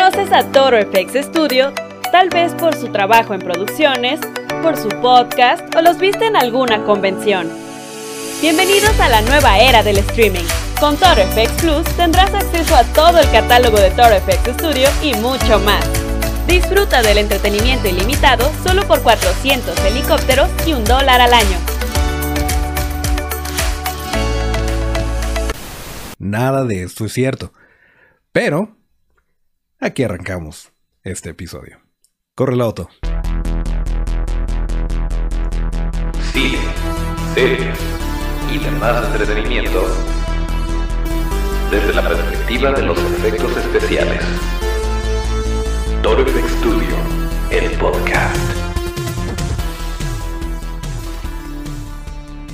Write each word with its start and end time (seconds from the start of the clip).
Conoces 0.00 0.32
a 0.32 0.50
Toro 0.50 0.78
FX 0.80 1.26
Studio 1.26 1.74
tal 2.10 2.30
vez 2.30 2.54
por 2.54 2.74
su 2.74 2.90
trabajo 2.90 3.34
en 3.34 3.40
producciones, 3.40 4.18
por 4.62 4.74
su 4.74 4.88
podcast 5.02 5.74
o 5.76 5.82
los 5.82 5.98
viste 5.98 6.24
en 6.24 6.36
alguna 6.36 6.82
convención. 6.84 7.50
Bienvenidos 8.40 8.98
a 8.98 9.10
la 9.10 9.20
nueva 9.20 9.58
era 9.58 9.82
del 9.82 9.98
streaming. 9.98 10.46
Con 10.80 10.96
Toro 10.96 11.20
FX 11.34 11.52
Plus 11.60 11.84
tendrás 11.98 12.32
acceso 12.32 12.74
a 12.76 12.84
todo 12.94 13.18
el 13.18 13.30
catálogo 13.30 13.78
de 13.78 13.90
Toro 13.90 14.18
FX 14.20 14.54
Studio 14.54 14.88
y 15.02 15.12
mucho 15.16 15.60
más. 15.60 15.86
Disfruta 16.46 17.02
del 17.02 17.18
entretenimiento 17.18 17.86
ilimitado 17.86 18.50
solo 18.66 18.86
por 18.86 19.02
400 19.02 19.84
helicópteros 19.84 20.48
y 20.66 20.72
un 20.72 20.82
dólar 20.84 21.20
al 21.20 21.34
año. 21.34 21.58
Nada 26.18 26.64
de 26.64 26.84
esto 26.84 27.04
es 27.04 27.12
cierto. 27.12 27.52
Pero, 28.32 28.79
aquí 29.80 30.02
arrancamos 30.02 30.72
este 31.02 31.30
episodio. 31.30 31.80
Corre 32.34 32.54
la 32.54 32.64
auto. 32.64 32.90
Cine, 36.32 36.58
series 37.34 37.78
y 38.52 38.58
demás 38.58 39.06
entretenimiento 39.06 39.86
desde 41.70 41.94
la 41.94 42.06
perspectiva 42.06 42.72
de 42.72 42.82
los 42.82 42.98
efectos 42.98 43.56
especiales. 43.56 44.22
Toro 46.02 46.26
FX 46.26 46.50
Studio, 46.58 46.96
el 47.50 47.70
podcast. 47.78 48.36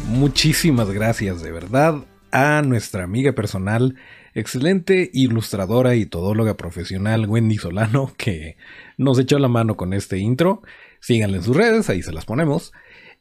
Muchísimas 0.06 0.90
gracias 0.90 1.42
de 1.42 1.50
verdad 1.50 2.04
a 2.30 2.62
nuestra 2.62 3.04
amiga 3.04 3.32
personal, 3.32 3.96
excelente 4.36 5.10
ilustradora 5.14 5.96
y 5.96 6.04
todóloga 6.04 6.58
profesional 6.58 7.26
Wendy 7.26 7.56
Solano, 7.56 8.12
que 8.18 8.56
nos 8.98 9.18
echó 9.18 9.38
la 9.38 9.48
mano 9.48 9.76
con 9.76 9.95
este 9.95 10.18
intro. 10.18 10.62
Síganle 11.01 11.38
en 11.38 11.42
sus 11.42 11.56
redes, 11.56 11.88
ahí 11.88 12.02
se 12.02 12.12
las 12.12 12.26
ponemos. 12.26 12.73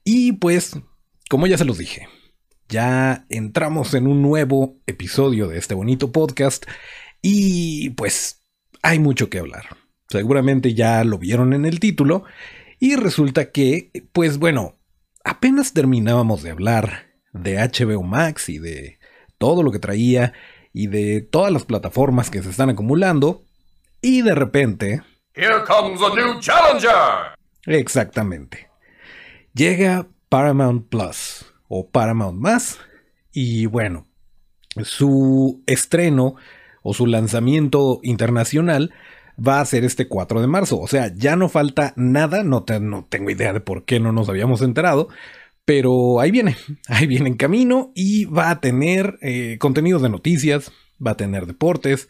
Y 0.03 0.33
pues, 0.33 0.77
como 1.29 1.47
ya 1.47 1.57
se 1.57 1.65
los 1.65 1.77
dije, 1.77 2.09
ya 2.67 3.25
entramos 3.29 3.93
en 3.93 4.07
un 4.07 4.21
nuevo 4.21 4.77
episodio 4.87 5.47
de 5.47 5.57
este 5.57 5.73
bonito 5.73 6.11
podcast 6.11 6.65
y 7.21 7.91
pues 7.91 8.43
hay 8.81 8.99
mucho 8.99 9.29
que 9.29 9.39
hablar. 9.39 9.77
Seguramente 10.09 10.73
ya 10.73 11.03
lo 11.05 11.17
vieron 11.17 11.53
en 11.53 11.65
el 11.65 11.79
título 11.79 12.25
y 12.77 12.97
resulta 12.97 13.51
que, 13.51 13.91
pues 14.11 14.37
bueno, 14.37 14.79
apenas 15.23 15.71
terminábamos 15.71 16.43
de 16.43 16.51
hablar 16.51 17.15
de 17.31 17.55
HBO 17.55 18.03
Max 18.03 18.49
y 18.49 18.59
de 18.59 18.99
todo 19.37 19.63
lo 19.63 19.71
que 19.71 19.79
traía 19.79 20.33
y 20.75 20.87
de 20.87 21.21
todas 21.21 21.53
las 21.53 21.63
plataformas 21.63 22.29
que 22.29 22.43
se 22.43 22.49
están 22.49 22.69
acumulando 22.69 23.45
y 24.01 24.23
de 24.23 24.35
repente... 24.35 25.01
Here 25.33 25.63
comes 25.65 26.01
a 26.01 26.13
new 26.13 26.41
challenger. 26.41 27.33
Exactamente. 27.65 28.67
Llega 29.53 30.05
Paramount 30.27 30.89
Plus 30.89 31.45
o 31.69 31.89
Paramount 31.89 32.37
Más 32.37 32.77
y 33.31 33.67
bueno, 33.67 34.05
su 34.83 35.63
estreno 35.65 36.35
o 36.83 36.93
su 36.93 37.07
lanzamiento 37.07 38.01
internacional 38.03 38.93
va 39.35 39.61
a 39.61 39.65
ser 39.65 39.85
este 39.85 40.09
4 40.09 40.41
de 40.41 40.47
marzo. 40.47 40.77
O 40.81 40.89
sea, 40.89 41.09
ya 41.15 41.37
no 41.37 41.47
falta 41.47 41.93
nada, 41.95 42.43
no, 42.43 42.65
no 42.81 43.05
tengo 43.07 43.29
idea 43.29 43.53
de 43.53 43.61
por 43.61 43.85
qué 43.85 44.01
no 44.01 44.11
nos 44.11 44.27
habíamos 44.27 44.61
enterado, 44.61 45.07
pero 45.65 46.19
ahí 46.19 46.31
viene, 46.31 46.55
ahí 46.87 47.07
viene 47.07 47.29
en 47.29 47.35
camino 47.35 47.91
y 47.95 48.25
va 48.25 48.51
a 48.51 48.61
tener 48.61 49.17
eh, 49.21 49.57
contenidos 49.59 50.01
de 50.01 50.09
noticias, 50.09 50.71
va 51.05 51.11
a 51.11 51.17
tener 51.17 51.45
deportes, 51.45 52.07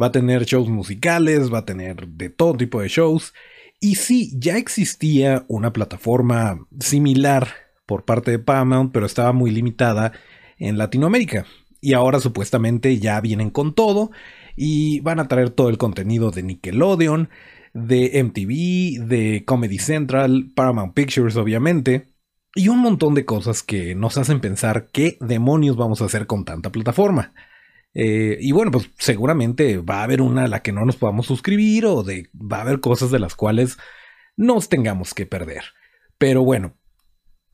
va 0.00 0.06
a 0.06 0.12
tener 0.12 0.44
shows 0.44 0.68
musicales, 0.68 1.52
va 1.52 1.58
a 1.58 1.64
tener 1.64 2.08
de 2.08 2.30
todo 2.30 2.56
tipo 2.56 2.80
de 2.80 2.88
shows. 2.88 3.32
Y 3.80 3.96
sí, 3.96 4.32
ya 4.38 4.56
existía 4.56 5.44
una 5.48 5.72
plataforma 5.72 6.66
similar 6.80 7.48
por 7.86 8.04
parte 8.04 8.30
de 8.30 8.38
Paramount, 8.38 8.92
pero 8.92 9.06
estaba 9.06 9.32
muy 9.32 9.50
limitada 9.50 10.12
en 10.58 10.78
Latinoamérica. 10.78 11.44
Y 11.80 11.92
ahora 11.92 12.18
supuestamente 12.18 12.98
ya 12.98 13.20
vienen 13.20 13.50
con 13.50 13.74
todo 13.74 14.10
y 14.56 15.00
van 15.00 15.20
a 15.20 15.28
traer 15.28 15.50
todo 15.50 15.68
el 15.68 15.76
contenido 15.76 16.30
de 16.30 16.42
Nickelodeon, 16.42 17.28
de 17.74 18.22
MTV, 18.24 19.06
de 19.06 19.44
Comedy 19.44 19.78
Central, 19.78 20.50
Paramount 20.54 20.94
Pictures 20.94 21.36
obviamente, 21.36 22.13
y 22.54 22.68
un 22.68 22.78
montón 22.78 23.14
de 23.14 23.24
cosas 23.24 23.62
que 23.62 23.94
nos 23.94 24.16
hacen 24.16 24.40
pensar 24.40 24.88
qué 24.92 25.18
demonios 25.20 25.76
vamos 25.76 26.00
a 26.00 26.04
hacer 26.04 26.26
con 26.26 26.44
tanta 26.44 26.70
plataforma. 26.70 27.34
Eh, 27.94 28.38
y 28.40 28.52
bueno, 28.52 28.70
pues 28.70 28.90
seguramente 28.98 29.78
va 29.78 30.00
a 30.00 30.04
haber 30.04 30.20
una 30.20 30.44
a 30.44 30.48
la 30.48 30.62
que 30.62 30.72
no 30.72 30.84
nos 30.84 30.96
podamos 30.96 31.26
suscribir 31.26 31.86
o 31.86 32.02
de, 32.02 32.28
va 32.34 32.58
a 32.58 32.62
haber 32.62 32.80
cosas 32.80 33.10
de 33.10 33.18
las 33.18 33.34
cuales 33.34 33.78
nos 34.36 34.68
tengamos 34.68 35.14
que 35.14 35.26
perder. 35.26 35.64
Pero 36.18 36.44
bueno, 36.44 36.76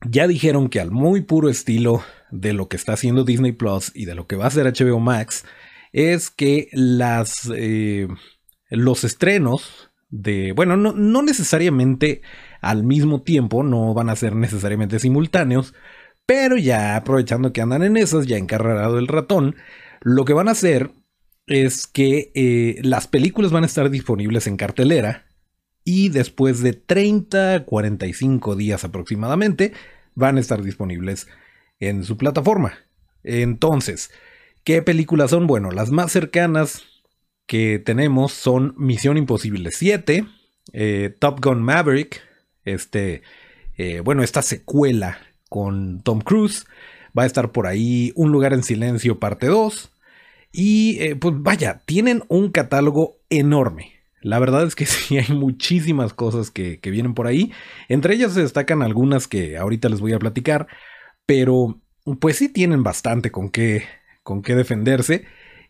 ya 0.06 0.26
dijeron 0.26 0.68
que 0.68 0.80
al 0.80 0.90
muy 0.90 1.22
puro 1.22 1.48
estilo 1.48 2.02
de 2.30 2.52
lo 2.52 2.68
que 2.68 2.76
está 2.76 2.94
haciendo 2.94 3.24
Disney 3.24 3.52
Plus 3.52 3.92
y 3.94 4.04
de 4.04 4.14
lo 4.14 4.26
que 4.26 4.36
va 4.36 4.44
a 4.44 4.48
hacer 4.48 4.66
HBO 4.66 5.00
Max, 5.00 5.44
es 5.92 6.30
que 6.30 6.68
las, 6.72 7.50
eh, 7.54 8.08
los 8.70 9.04
estrenos 9.04 9.90
de, 10.08 10.52
bueno, 10.52 10.76
no, 10.76 10.92
no 10.92 11.22
necesariamente 11.22 12.22
al 12.60 12.84
mismo 12.84 13.22
tiempo, 13.22 13.62
no 13.62 13.94
van 13.94 14.08
a 14.08 14.16
ser 14.16 14.34
necesariamente 14.36 14.98
simultáneos, 14.98 15.74
pero 16.26 16.56
ya 16.56 16.96
aprovechando 16.96 17.52
que 17.52 17.60
andan 17.60 17.82
en 17.82 17.96
esas, 17.96 18.26
ya 18.26 18.36
encarrerado 18.36 18.98
el 18.98 19.08
ratón, 19.08 19.56
lo 20.00 20.24
que 20.24 20.32
van 20.32 20.48
a 20.48 20.52
hacer 20.52 20.92
es 21.46 21.86
que 21.86 22.30
eh, 22.34 22.80
las 22.82 23.08
películas 23.08 23.50
van 23.50 23.64
a 23.64 23.66
estar 23.66 23.90
disponibles 23.90 24.46
en 24.46 24.56
cartelera 24.56 25.26
y 25.84 26.10
después 26.10 26.60
de 26.62 26.72
30, 26.72 27.64
45 27.64 28.54
días 28.54 28.84
aproximadamente 28.84 29.72
van 30.14 30.36
a 30.36 30.40
estar 30.40 30.62
disponibles 30.62 31.26
en 31.80 32.04
su 32.04 32.16
plataforma. 32.16 32.74
Entonces, 33.24 34.10
¿qué 34.64 34.82
películas 34.82 35.30
son? 35.30 35.46
Bueno, 35.46 35.70
las 35.70 35.90
más 35.90 36.12
cercanas 36.12 36.84
que 37.46 37.80
tenemos 37.80 38.32
son 38.32 38.74
Misión 38.76 39.16
Imposible 39.16 39.70
7, 39.72 40.24
eh, 40.72 41.16
Top 41.18 41.44
Gun 41.44 41.62
Maverick, 41.62 42.22
este, 42.64 43.22
eh, 43.76 44.00
bueno, 44.00 44.22
esta 44.22 44.42
secuela 44.42 45.18
con 45.48 46.02
Tom 46.02 46.20
Cruise, 46.20 46.66
Va 47.16 47.24
a 47.24 47.26
estar 47.26 47.52
por 47.52 47.66
ahí 47.66 48.12
Un 48.14 48.30
lugar 48.30 48.52
en 48.52 48.62
silencio 48.62 49.18
parte 49.18 49.46
2. 49.46 49.92
Y 50.52 50.98
eh, 51.00 51.16
pues 51.16 51.34
vaya, 51.38 51.80
tienen 51.84 52.22
un 52.28 52.50
catálogo 52.50 53.18
enorme. 53.30 53.92
La 54.20 54.38
verdad 54.38 54.66
es 54.66 54.74
que 54.74 54.86
sí, 54.86 55.18
hay 55.18 55.34
muchísimas 55.34 56.12
cosas 56.12 56.50
que, 56.50 56.80
que, 56.80 56.90
vienen 56.90 57.14
por 57.14 57.26
ahí. 57.26 57.52
Entre 57.88 58.14
ellas 58.14 58.34
se 58.34 58.42
destacan 58.42 58.82
algunas 58.82 59.28
que 59.28 59.56
ahorita 59.56 59.88
les 59.88 60.00
voy 60.00 60.12
a 60.12 60.18
platicar. 60.18 60.66
Pero 61.26 61.80
pues 62.20 62.36
sí 62.36 62.48
tienen 62.48 62.82
bastante 62.82 63.30
con 63.30 63.50
qué, 63.50 63.84
con 64.22 64.42
qué 64.42 64.54
defenderse. 64.54 65.24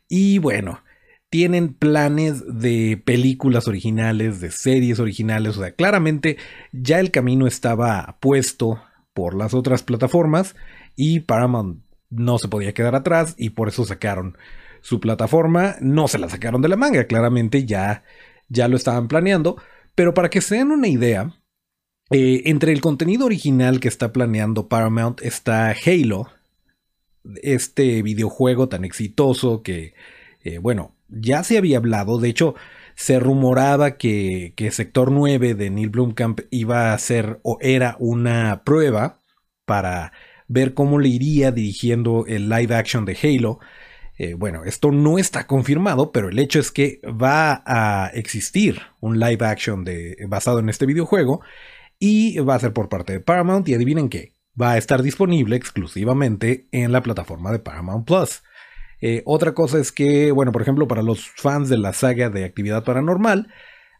Y 0.08 0.38
bueno, 0.38 0.82
tienen 1.30 1.72
planes 1.72 2.42
de 2.46 3.00
películas 3.02 3.68
originales, 3.68 4.40
de 4.40 4.50
series 4.50 4.98
originales. 4.98 5.56
O 5.56 5.60
sea, 5.60 5.72
claramente 5.72 6.36
ya 6.72 6.98
el 6.98 7.12
camino 7.12 7.46
estaba 7.46 8.18
puesto 8.20 8.82
por 9.14 9.34
las 9.34 9.54
otras 9.54 9.82
plataformas 9.82 10.56
y 10.96 11.20
Paramount 11.20 11.82
no 12.10 12.38
se 12.38 12.48
podía 12.48 12.74
quedar 12.74 12.96
atrás 12.96 13.34
y 13.38 13.50
por 13.50 13.68
eso 13.68 13.84
sacaron 13.84 14.36
su 14.80 14.98
plataforma. 14.98 15.76
No 15.80 16.08
se 16.08 16.18
la 16.18 16.28
sacaron 16.28 16.62
de 16.62 16.68
la 16.68 16.76
manga, 16.76 17.04
claramente 17.06 17.64
ya, 17.64 18.02
ya 18.48 18.66
lo 18.66 18.76
estaban 18.76 19.06
planeando. 19.06 19.56
Pero 19.94 20.14
para 20.14 20.30
que 20.30 20.40
se 20.40 20.56
den 20.56 20.72
una 20.72 20.88
idea, 20.88 21.40
eh, 22.10 22.42
entre 22.46 22.72
el 22.72 22.80
contenido 22.80 23.26
original 23.26 23.78
que 23.78 23.88
está 23.88 24.12
planeando 24.12 24.68
Paramount 24.68 25.22
está 25.22 25.72
Halo, 25.86 26.28
este 27.42 28.02
videojuego 28.02 28.68
tan 28.68 28.84
exitoso 28.84 29.62
que, 29.62 29.94
eh, 30.42 30.58
bueno, 30.58 30.96
ya 31.10 31.44
se 31.44 31.58
había 31.58 31.78
hablado, 31.78 32.18
de 32.18 32.28
hecho, 32.28 32.54
se 32.94 33.18
rumoraba 33.18 33.96
que, 33.96 34.52
que 34.56 34.70
Sector 34.70 35.10
9 35.10 35.54
de 35.54 35.70
Neil 35.70 35.88
Blomkamp 35.88 36.40
iba 36.50 36.92
a 36.92 36.98
ser 36.98 37.40
o 37.42 37.58
era 37.60 37.96
una 37.98 38.62
prueba 38.64 39.20
para 39.64 40.12
ver 40.48 40.74
cómo 40.74 40.98
le 40.98 41.08
iría 41.08 41.52
dirigiendo 41.52 42.26
el 42.26 42.48
live 42.48 42.74
action 42.74 43.04
de 43.04 43.16
Halo. 43.22 43.60
Eh, 44.18 44.34
bueno, 44.34 44.64
esto 44.64 44.90
no 44.90 45.16
está 45.16 45.46
confirmado, 45.46 46.12
pero 46.12 46.28
el 46.28 46.38
hecho 46.38 46.58
es 46.58 46.70
que 46.72 47.00
va 47.04 47.62
a 47.64 48.10
existir 48.12 48.82
un 49.00 49.18
live 49.18 49.46
action 49.46 49.84
de, 49.84 50.16
basado 50.28 50.58
en 50.58 50.68
este 50.68 50.86
videojuego 50.86 51.40
y 51.98 52.38
va 52.40 52.56
a 52.56 52.58
ser 52.58 52.72
por 52.72 52.88
parte 52.88 53.12
de 53.12 53.20
Paramount 53.20 53.68
y 53.68 53.74
adivinen 53.74 54.08
qué, 54.08 54.34
va 54.60 54.72
a 54.72 54.78
estar 54.78 55.02
disponible 55.02 55.56
exclusivamente 55.56 56.66
en 56.72 56.92
la 56.92 57.02
plataforma 57.02 57.52
de 57.52 57.60
Paramount 57.60 58.06
Plus. 58.06 58.42
Eh, 59.00 59.22
otra 59.24 59.54
cosa 59.54 59.78
es 59.78 59.92
que, 59.92 60.32
bueno, 60.32 60.52
por 60.52 60.62
ejemplo, 60.62 60.86
para 60.88 61.02
los 61.02 61.28
fans 61.36 61.68
de 61.68 61.78
la 61.78 61.92
saga 61.92 62.30
de 62.30 62.44
Actividad 62.44 62.84
Paranormal, 62.84 63.48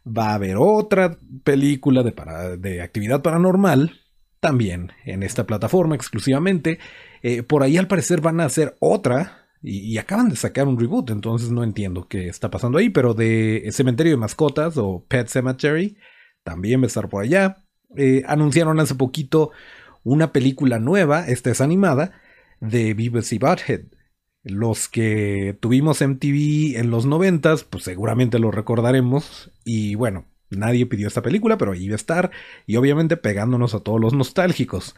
va 0.05 0.31
a 0.31 0.35
haber 0.35 0.57
otra 0.57 1.17
película 1.43 2.03
de, 2.03 2.81
Actividad 2.81 3.21
Paranormal 3.21 3.99
también 4.39 4.91
en 5.05 5.23
esta 5.23 5.45
plataforma 5.45 5.95
exclusivamente. 5.95 6.79
Eh, 7.21 7.43
por 7.43 7.63
ahí 7.63 7.77
al 7.77 7.87
parecer 7.87 8.21
van 8.21 8.39
a 8.41 8.45
hacer 8.45 8.75
otra 8.79 9.37
Y, 9.63 9.99
acaban 9.99 10.29
de 10.29 10.35
sacar 10.35 10.67
un 10.67 10.79
reboot, 10.79 11.11
entonces 11.11 11.51
no 11.51 11.63
entiendo 11.63 12.07
qué 12.07 12.27
está 12.27 12.49
pasando 12.49 12.79
ahí, 12.79 12.89
pero 12.89 13.13
de 13.13 13.69
Cementerio 13.71 14.13
de 14.13 14.17
Mascotas 14.17 14.75
o 14.77 15.05
Pet 15.07 15.27
Cemetery 15.27 15.97
también 16.43 16.81
va 16.81 16.85
a 16.85 16.87
estar 16.87 17.09
por 17.09 17.23
allá. 17.23 17.57
Eh, 17.95 18.23
anunciaron 18.25 18.79
hace 18.79 18.95
poquito 18.95 19.51
una 20.03 20.31
película 20.31 20.79
nueva, 20.79 21.27
esta 21.27 21.51
es 21.51 21.61
animada, 21.61 22.13
de 22.59 22.95
Beavis 22.95 23.33
y 23.33 23.37
Butthead. 23.37 23.81
Los 24.43 24.89
que 24.89 25.55
tuvimos 25.59 26.01
MTV 26.01 26.77
en 26.79 26.89
los 26.89 27.05
noventas, 27.05 27.63
pues 27.63 27.83
seguramente 27.83 28.39
lo 28.39 28.51
recordaremos. 28.51 29.51
Y 29.63 29.95
bueno, 29.95 30.25
nadie 30.49 30.85
pidió 30.85 31.07
esta 31.07 31.21
película, 31.21 31.57
pero 31.57 31.73
ahí 31.73 31.87
va 31.87 31.93
a 31.93 31.95
estar. 31.95 32.31
Y 32.65 32.75
obviamente 32.75 33.17
pegándonos 33.17 33.75
a 33.75 33.81
todos 33.81 33.99
los 33.99 34.13
nostálgicos. 34.13 34.95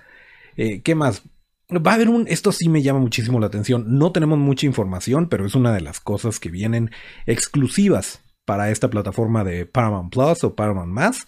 Eh, 0.55 0.81
¿Qué 0.81 0.95
más? 0.95 1.23
Va 1.71 1.91
a 1.91 1.95
haber 1.95 2.09
un. 2.09 2.27
Esto 2.27 2.51
sí 2.51 2.69
me 2.69 2.81
llama 2.81 2.99
muchísimo 2.99 3.39
la 3.39 3.47
atención. 3.47 3.97
No 3.97 4.11
tenemos 4.11 4.39
mucha 4.39 4.65
información, 4.65 5.27
pero 5.27 5.45
es 5.45 5.55
una 5.55 5.73
de 5.73 5.81
las 5.81 5.99
cosas 5.99 6.39
que 6.39 6.49
vienen 6.49 6.91
exclusivas 7.25 8.21
para 8.45 8.71
esta 8.71 8.89
plataforma 8.89 9.43
de 9.43 9.65
Paramount 9.65 10.11
Plus 10.11 10.43
o 10.43 10.55
Paramount 10.55 10.91
Más, 10.91 11.27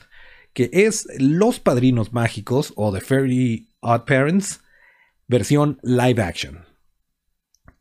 que 0.53 0.69
es 0.71 1.07
Los 1.17 1.59
Padrinos 1.59 2.13
Mágicos 2.13 2.73
o 2.75 2.93
The 2.93 3.01
Fairy 3.01 3.69
Odd 3.79 4.05
Parents, 4.05 4.61
versión 5.27 5.79
live 5.83 6.21
action. 6.21 6.74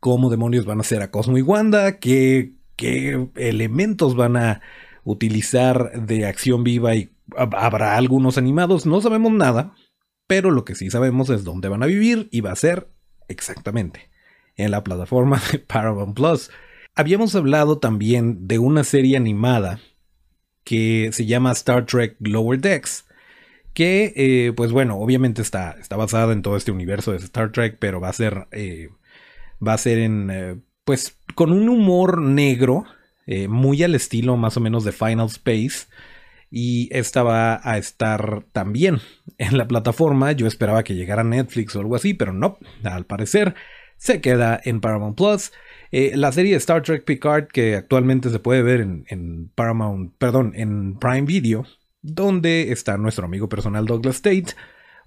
¿Cómo 0.05 0.29
demonios 0.29 0.67
van 0.67 0.77
a 0.77 0.81
hacer 0.81 1.01
a 1.01 1.09
Cosmo 1.09 1.35
y 1.39 1.41
Wanda? 1.41 1.97
¿Qué, 1.97 2.53
qué 2.75 3.27
elementos 3.33 4.15
van 4.15 4.37
a 4.37 4.61
utilizar 5.03 5.99
de 5.99 6.27
acción 6.27 6.63
viva 6.63 6.93
y 6.93 7.09
habrá 7.35 7.97
algunos 7.97 8.37
animados? 8.37 8.85
No 8.85 9.01
sabemos 9.01 9.31
nada, 9.31 9.73
pero 10.27 10.51
lo 10.51 10.63
que 10.63 10.75
sí 10.75 10.91
sabemos 10.91 11.31
es 11.31 11.43
dónde 11.43 11.69
van 11.69 11.81
a 11.81 11.87
vivir 11.87 12.29
y 12.31 12.41
va 12.41 12.51
a 12.51 12.55
ser 12.55 12.87
exactamente 13.29 14.11
en 14.57 14.69
la 14.69 14.83
plataforma 14.83 15.41
de 15.51 15.57
Paramount 15.67 16.15
Plus. 16.15 16.51
Habíamos 16.93 17.33
hablado 17.33 17.79
también 17.79 18.47
de 18.47 18.59
una 18.59 18.83
serie 18.83 19.17
animada 19.17 19.79
que 20.63 21.09
se 21.13 21.25
llama 21.25 21.51
Star 21.53 21.87
Trek 21.87 22.15
Lower 22.19 22.61
Decks, 22.61 23.07
que 23.73 24.13
eh, 24.15 24.53
pues 24.55 24.71
bueno, 24.71 24.99
obviamente 24.99 25.41
está, 25.41 25.71
está 25.79 25.95
basada 25.95 26.31
en 26.31 26.43
todo 26.43 26.57
este 26.57 26.71
universo 26.71 27.11
de 27.11 27.17
Star 27.17 27.51
Trek, 27.51 27.77
pero 27.79 27.99
va 27.99 28.09
a 28.09 28.13
ser, 28.13 28.47
eh, 28.51 28.89
va 29.65 29.73
a 29.73 29.77
ser 29.77 29.99
en, 29.99 30.29
eh, 30.31 30.61
pues 30.83 31.17
con 31.35 31.51
un 31.51 31.69
humor 31.69 32.21
negro, 32.21 32.85
muy 33.49 33.81
al 33.81 33.95
estilo 33.95 34.37
más 34.37 34.55
o 34.55 34.59
menos 34.59 34.83
de 34.83 34.91
Final 34.91 35.25
Space, 35.25 35.87
y 36.51 36.87
esta 36.91 37.23
va 37.23 37.59
a 37.63 37.77
estar 37.77 38.45
también 38.51 38.99
en 39.37 39.57
la 39.57 39.67
plataforma. 39.67 40.31
Yo 40.31 40.47
esperaba 40.47 40.83
que 40.83 40.95
llegara 40.95 41.23
Netflix 41.23 41.75
o 41.75 41.79
algo 41.79 41.95
así, 41.95 42.13
pero 42.13 42.33
no, 42.33 42.59
al 42.83 43.05
parecer 43.05 43.55
se 43.97 44.21
queda 44.21 44.59
en 44.63 44.81
Paramount 44.81 45.17
Plus. 45.17 45.51
Eh, 45.91 46.11
la 46.15 46.31
serie 46.31 46.55
Star 46.55 46.81
Trek 46.81 47.03
Picard, 47.03 47.47
que 47.47 47.75
actualmente 47.75 48.29
se 48.29 48.39
puede 48.39 48.61
ver 48.61 48.81
en, 48.81 49.51
Paramount, 49.55 50.13
perdón, 50.17 50.53
en 50.55 50.97
Prime 50.97 51.23
Video, 51.23 51.65
donde 52.01 52.71
está 52.71 52.97
nuestro 52.97 53.25
amigo 53.25 53.49
personal 53.49 53.85
Douglas 53.85 54.21
Tate, 54.21 54.53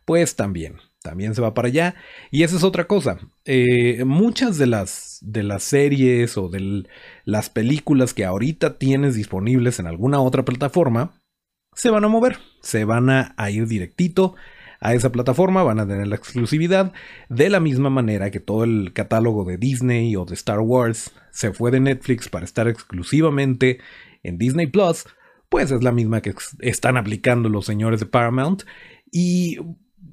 pues 0.05 0.37
también, 0.37 0.77
también 1.09 1.35
se 1.35 1.41
va 1.41 1.55
para 1.55 1.69
allá. 1.69 1.95
Y 2.31 2.43
esa 2.43 2.57
es 2.57 2.65
otra 2.65 2.87
cosa. 2.87 3.19
Eh, 3.47 4.05
muchas 4.05 4.59
de 4.59 4.67
las, 4.67 5.19
de 5.23 5.43
las 5.43 5.63
series 5.63 6.37
o 6.37 6.51
de 6.51 6.85
las 7.25 7.49
películas 7.49 8.13
que 8.13 8.27
ahorita 8.27 8.77
tienes 8.77 9.15
disponibles 9.15 9.79
en 9.79 9.87
alguna 9.87 10.21
otra 10.21 10.45
plataforma, 10.45 11.23
se 11.75 11.89
van 11.89 12.05
a 12.05 12.09
mover, 12.09 12.37
se 12.61 12.85
van 12.85 13.09
a, 13.09 13.35
ir 13.51 13.67
directito 13.67 14.35
a 14.81 14.93
esa 14.93 15.11
plataforma, 15.11 15.63
van 15.63 15.81
a 15.81 15.89
tener 15.89 16.09
la 16.09 16.17
exclusividad, 16.17 16.93
de 17.31 17.49
la 17.49 17.59
misma 17.59 17.89
manera 17.89 18.31
que 18.31 18.41
todo 18.41 18.65
el 18.65 18.93
catálogo 18.93 19.45
de 19.45 19.57
Disney 19.57 20.15
o 20.15 20.27
de 20.27 20.35
Star 20.35 20.61
Wars 20.61 21.13
se 21.31 21.55
fue 21.55 21.71
de 21.71 21.81
Netflix 21.81 22.29
para 22.29 22.45
estar 22.45 22.69
exclusivamente 22.69 23.79
en 24.23 24.37
Disney 24.37 24.67
Plus, 24.67 25.07
pues 25.49 25.71
es 25.71 25.83
la 25.83 25.93
misma 25.93 26.21
que 26.21 26.35
están 26.59 26.99
aplicando 26.99 27.49
los 27.49 27.65
señores 27.65 27.99
de 28.01 28.07
Paramount 28.07 28.65
y 29.11 29.59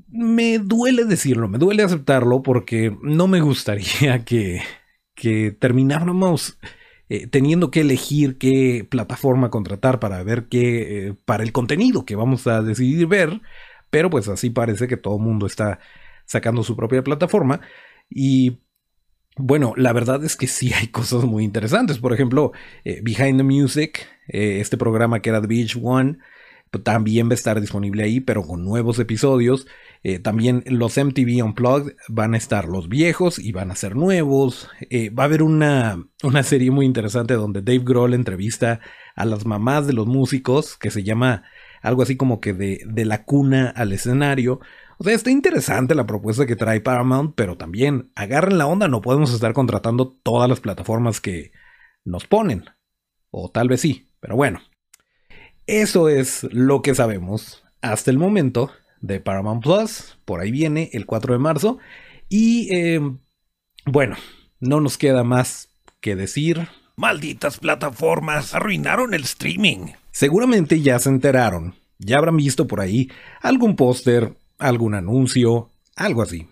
me 0.08 0.60
duele 0.60 1.06
decirlo, 1.06 1.48
me 1.48 1.58
duele 1.58 1.84
aceptarlo 1.84 2.42
porque 2.42 2.96
no 3.02 3.28
me 3.28 3.42
gustaría 3.42 4.24
que, 4.26 4.62
que 5.16 5.52
termináramos 5.52 6.58
eh, 7.08 7.28
teniendo 7.28 7.70
que 7.70 7.82
elegir 7.82 8.40
qué 8.40 8.88
plataforma 8.90 9.52
contratar 9.52 10.00
para 10.00 10.24
ver 10.24 10.48
qué, 10.50 11.10
eh, 11.10 11.14
para 11.26 11.44
el 11.44 11.52
contenido 11.52 12.04
que 12.04 12.16
vamos 12.16 12.48
a 12.48 12.64
decidir 12.64 13.06
ver, 13.06 13.42
pero 13.92 14.10
pues 14.10 14.28
así 14.28 14.50
parece 14.50 14.88
que 14.88 14.98
todo 14.98 15.18
el 15.18 15.22
mundo 15.22 15.46
está 15.46 15.80
sacando 16.26 16.64
su 16.64 16.76
propia 16.76 17.04
plataforma 17.04 17.62
y 18.10 18.60
bueno, 19.38 19.74
la 19.78 19.94
verdad 19.94 20.24
es 20.24 20.36
que 20.36 20.48
sí 20.48 20.74
hay 20.74 20.88
cosas 20.92 21.26
muy 21.26 21.44
interesantes. 21.44 22.00
Por 22.00 22.14
ejemplo, 22.14 22.54
eh, 22.84 23.02
Behind 23.04 23.38
the 23.38 23.44
Music, 23.44 24.08
este 24.28 24.78
programa 24.78 25.20
que 25.22 25.30
era 25.30 25.42
The 25.42 25.48
Beach 25.48 25.78
One, 25.80 26.18
también 26.84 27.30
va 27.30 27.32
a 27.32 27.36
estar 27.36 27.60
disponible 27.62 28.04
ahí, 28.04 28.20
pero 28.20 28.44
con 28.44 28.64
nuevos 28.64 29.00
episodios. 29.00 29.68
Eh, 30.04 30.20
también 30.20 30.64
los 30.68 30.98
MTV 30.98 31.44
Unplugged 31.44 31.96
van 32.10 32.34
a 32.34 32.38
estar 32.38 32.68
los 32.68 32.90
viejos 32.90 33.40
y 33.40 33.52
van 33.52 33.72
a 33.72 33.76
ser 33.76 33.96
nuevos. 33.96 34.70
Eh, 34.90 35.10
va 35.10 35.24
a 35.24 35.26
haber 35.26 35.42
una, 35.44 36.06
una 36.24 36.44
serie 36.44 36.72
muy 36.72 36.86
interesante 36.86 37.34
donde 37.34 37.62
Dave 37.62 37.84
Grohl 37.84 38.14
entrevista 38.14 38.82
a 39.16 39.26
las 39.26 39.46
mamás 39.46 39.88
de 39.88 39.94
los 39.94 40.08
músicos, 40.08 40.78
que 40.78 40.92
se 40.92 41.04
llama 41.04 41.44
algo 41.82 42.02
así 42.02 42.18
como 42.18 42.42
que 42.42 42.54
de, 42.54 42.82
de 42.86 43.06
la 43.06 43.24
cuna 43.24 43.70
al 43.70 43.94
escenario. 43.94 44.60
O 44.98 45.04
sea, 45.04 45.14
está 45.14 45.30
interesante 45.30 45.96
la 45.96 46.06
propuesta 46.06 46.46
que 46.46 46.56
trae 46.56 46.82
Paramount, 46.82 47.34
pero 47.36 47.58
también 47.58 48.12
agarren 48.16 48.58
la 48.58 48.68
onda, 48.68 48.88
no 48.88 49.02
podemos 49.02 49.34
estar 49.34 49.54
contratando 49.54 50.18
todas 50.24 50.50
las 50.50 50.62
plataformas 50.62 51.22
que 51.22 51.52
nos 52.04 52.28
ponen. 52.28 52.66
O 53.30 53.52
tal 53.52 53.68
vez 53.68 53.82
sí, 53.82 54.12
pero 54.20 54.36
bueno. 54.36 54.60
Eso 55.68 56.10
es 56.10 56.44
lo 56.52 56.82
que 56.82 56.94
sabemos 56.94 57.64
hasta 57.82 58.12
el 58.12 58.18
momento 58.18 58.72
de 59.02 59.20
Paramount 59.20 59.64
Plus. 59.64 60.18
Por 60.26 60.40
ahí 60.40 60.52
viene 60.52 60.90
el 60.94 61.06
4 61.06 61.34
de 61.34 61.40
marzo. 61.40 61.80
Y 62.30 62.74
eh, 62.76 63.02
bueno, 63.86 64.16
no 64.60 64.82
nos 64.82 64.98
queda 64.98 65.24
más 65.24 65.70
que 66.02 66.16
decir. 66.16 66.68
Malditas 66.96 67.58
plataformas 67.58 68.54
arruinaron 68.54 69.14
el 69.14 69.24
streaming. 69.24 69.94
Seguramente 70.12 70.82
ya 70.82 71.00
se 71.00 71.10
enteraron. 71.10 71.76
Ya 71.98 72.18
habrán 72.18 72.38
visto 72.38 72.68
por 72.68 72.82
ahí 72.82 73.10
algún 73.42 73.76
póster, 73.76 74.36
algún 74.60 74.94
anuncio, 74.94 75.72
algo 75.96 76.22
así. 76.22 76.48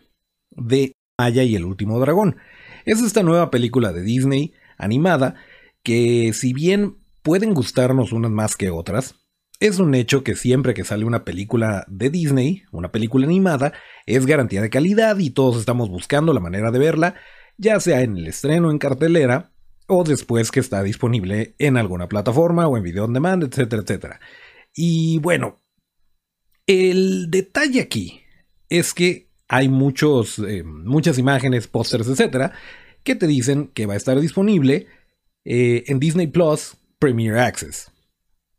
De 0.52 0.94
Maya 1.20 1.44
y 1.44 1.56
el 1.56 1.66
último 1.66 2.00
dragón. 2.00 2.38
Es 2.86 3.02
esta 3.02 3.24
nueva 3.24 3.52
película 3.52 3.94
de 3.94 4.02
Disney 4.02 4.54
animada 4.78 5.36
que 5.84 6.32
si 6.34 6.54
bien 6.54 6.98
pueden 7.24 7.54
gustarnos 7.54 8.12
unas 8.12 8.32
más 8.32 8.56
que 8.56 8.70
otras, 8.70 9.16
es 9.60 9.80
un 9.80 9.96
hecho 9.96 10.24
que 10.24 10.36
siempre 10.36 10.74
que 10.74 10.84
sale 10.84 11.06
una 11.06 11.24
película 11.24 11.86
de 11.88 12.10
Disney, 12.10 12.64
una 12.72 12.92
película 12.92 13.26
animada, 13.26 13.74
es 14.06 14.26
garantía 14.26 14.62
de 14.62 14.70
calidad 14.70 15.18
y 15.20 15.30
todos 15.30 15.58
estamos 15.58 15.90
buscando 15.90 16.34
la 16.34 16.42
manera 16.42 16.70
de 16.70 16.80
verla, 16.80 17.16
ya 17.58 17.80
sea 17.80 18.02
en 18.02 18.18
el 18.18 18.28
estreno 18.28 18.72
en 18.72 18.78
cartelera 18.78 19.54
o 19.88 20.04
después 20.04 20.52
que 20.52 20.60
está 20.60 20.84
disponible 20.84 21.56
en 21.60 21.78
alguna 21.78 22.08
plataforma 22.08 22.68
o 22.68 22.78
en 22.78 22.84
video 22.84 23.06
on 23.06 23.14
demand, 23.14 23.44
etcétera, 23.44 23.84
etcétera. 23.84 24.20
Y 24.76 25.20
bueno, 25.20 25.62
el 26.68 27.30
detalle 27.30 27.82
aquí 27.82 28.22
es 28.70 28.94
que 28.94 29.30
hay 29.48 29.70
muchos, 29.70 30.40
eh, 30.40 30.64
muchas 30.64 31.18
imágenes, 31.18 31.68
pósters, 31.68 32.08
etcétera, 32.08 32.54
que 33.04 33.16
te 33.16 33.28
dicen 33.28 33.68
que 33.68 33.86
va 33.86 33.94
a 33.94 33.98
estar 33.98 34.20
disponible 34.20 34.88
eh, 35.46 35.84
en 35.88 36.00
Disney 36.00 36.28
Plus 36.28 36.78
Premier 37.04 37.38
Access. 37.38 37.92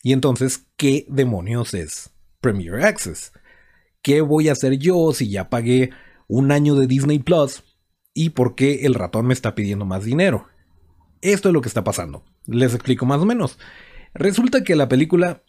Y 0.02 0.12
entonces, 0.12 0.66
¿qué 0.76 1.06
demonios 1.08 1.72
es 1.72 2.10
Premier 2.42 2.74
Access? 2.84 3.32
¿Qué 4.02 4.20
voy 4.20 4.50
a 4.50 4.52
hacer 4.52 4.76
yo 4.76 5.14
si 5.14 5.30
ya 5.30 5.48
pagué 5.48 5.92
un 6.28 6.52
año 6.52 6.74
de 6.74 6.86
Disney 6.86 7.20
Plus? 7.20 7.62
¿Y 8.12 8.30
por 8.30 8.54
qué 8.54 8.84
el 8.84 8.92
ratón 8.92 9.24
me 9.28 9.32
está 9.32 9.54
pidiendo 9.54 9.86
más 9.86 10.04
dinero? 10.04 10.46
Esto 11.22 11.48
es 11.48 11.54
lo 11.54 11.62
que 11.62 11.68
está 11.68 11.84
pasando. 11.84 12.22
Les 12.44 12.74
explico 12.74 13.06
más 13.06 13.22
o 13.22 13.24
menos. 13.24 13.58
Resulta 14.12 14.62
que 14.62 14.76
la 14.76 14.90
película 14.90 15.42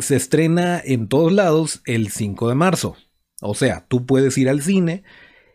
se 0.00 0.16
estrena 0.16 0.80
en 0.82 1.08
todos 1.08 1.30
lados 1.30 1.82
el 1.84 2.08
5 2.08 2.48
de 2.48 2.54
marzo. 2.54 2.96
O 3.42 3.54
sea, 3.54 3.84
tú 3.88 4.06
puedes 4.06 4.38
ir 4.38 4.48
al 4.48 4.62
cine 4.62 5.02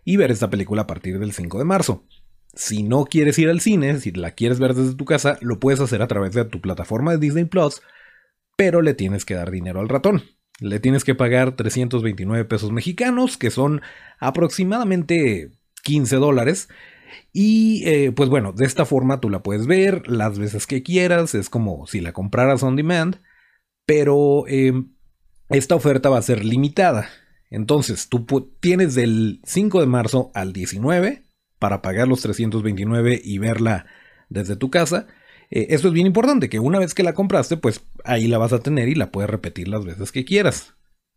y 0.06 0.18
ver 0.18 0.30
esta 0.30 0.52
película 0.52 0.84
a 0.84 0.88
partir 0.88 1.18
del 1.18 1.34
5 1.34 1.58
de 1.58 1.66
marzo. 1.66 2.06
Si 2.54 2.84
no 2.84 3.06
quieres 3.06 3.40
ir 3.40 3.50
al 3.50 3.62
cine, 3.62 4.00
si 4.00 4.12
la 4.12 4.32
quieres 4.32 4.60
ver 4.60 4.74
desde 4.74 4.96
tu 4.96 5.06
casa, 5.06 5.38
lo 5.42 5.60
puedes 5.60 5.80
hacer 5.80 6.02
a 6.02 6.08
través 6.08 6.34
de 6.34 6.46
tu 6.46 6.62
plataforma 6.62 7.12
de 7.12 7.18
Disney 7.18 7.46
Plus 7.46 7.82
pero 8.56 8.82
le 8.82 8.94
tienes 8.94 9.26
que 9.26 9.36
dar 9.36 9.52
dinero 9.52 9.80
al 9.80 9.90
ratón. 9.90 10.24
Le 10.60 10.80
tienes 10.80 11.04
que 11.04 11.16
pagar 11.16 11.56
329 11.56 12.46
pesos 12.46 12.72
mexicanos, 12.72 13.38
que 13.38 13.50
son 13.50 13.82
aproximadamente 14.20 15.52
15 15.84 16.16
dólares. 16.18 16.70
Y 17.32 17.84
eh, 17.88 18.12
pues 18.12 18.30
bueno, 18.30 18.54
de 18.54 18.66
esta 18.66 18.86
forma 18.86 19.20
tú 19.20 19.30
la 19.30 19.44
puedes 19.44 19.68
ver 19.68 20.08
las 20.08 20.38
veces 20.40 20.68
que 20.68 20.84
quieras, 20.84 21.36
es 21.36 21.50
como 21.50 21.88
si 21.88 22.02
la 22.02 22.14
compraras 22.14 22.64
on 22.64 22.76
demand, 22.76 23.22
pero 23.86 24.46
em, 24.48 24.94
esta 25.50 25.76
oferta 25.76 26.10
va 26.10 26.20
a 26.20 26.24
ser 26.24 26.46
limitada. 26.46 27.10
Entonces 27.50 28.10
tú 28.10 28.26
tienes 28.60 28.96
del 28.96 29.42
5 29.44 29.80
de 29.80 29.88
marzo 29.88 30.32
al 30.34 30.54
19 30.54 31.23
para 31.64 31.82
pagar 31.82 32.10
los 32.10 32.20
329 32.20 33.22
y 33.24 33.38
verla 33.38 33.86
desde 34.28 34.58
tu 34.58 34.70
casa. 34.70 35.08
Eh, 35.50 35.68
esto 35.70 35.88
es 35.88 35.94
bien 35.94 36.08
importante, 36.08 36.50
que 36.50 36.60
una 36.60 36.78
vez 36.78 36.94
que 36.94 37.04
la 37.04 37.14
compraste, 37.14 37.56
pues 37.56 37.86
ahí 38.04 38.28
la 38.28 38.38
vas 38.38 38.52
a 38.52 38.60
tener 38.60 38.90
y 38.90 38.96
la 38.96 39.14
puedes 39.14 39.30
repetir 39.30 39.70
las 39.70 39.86
veces 39.86 40.12
que 40.12 40.26
quieras. 40.26 40.74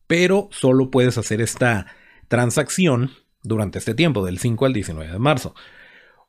Pero 0.07 0.49
solo 0.53 0.93
puedes 0.93 1.19
hacer 1.19 1.41
esta 1.41 1.87
transacción 2.29 3.11
durante 3.43 3.81
este 3.81 3.97
tiempo, 3.97 4.25
del 4.25 4.39
5 4.39 4.67
al 4.67 4.73
19 4.73 5.15
de 5.15 5.19
marzo. 5.19 5.53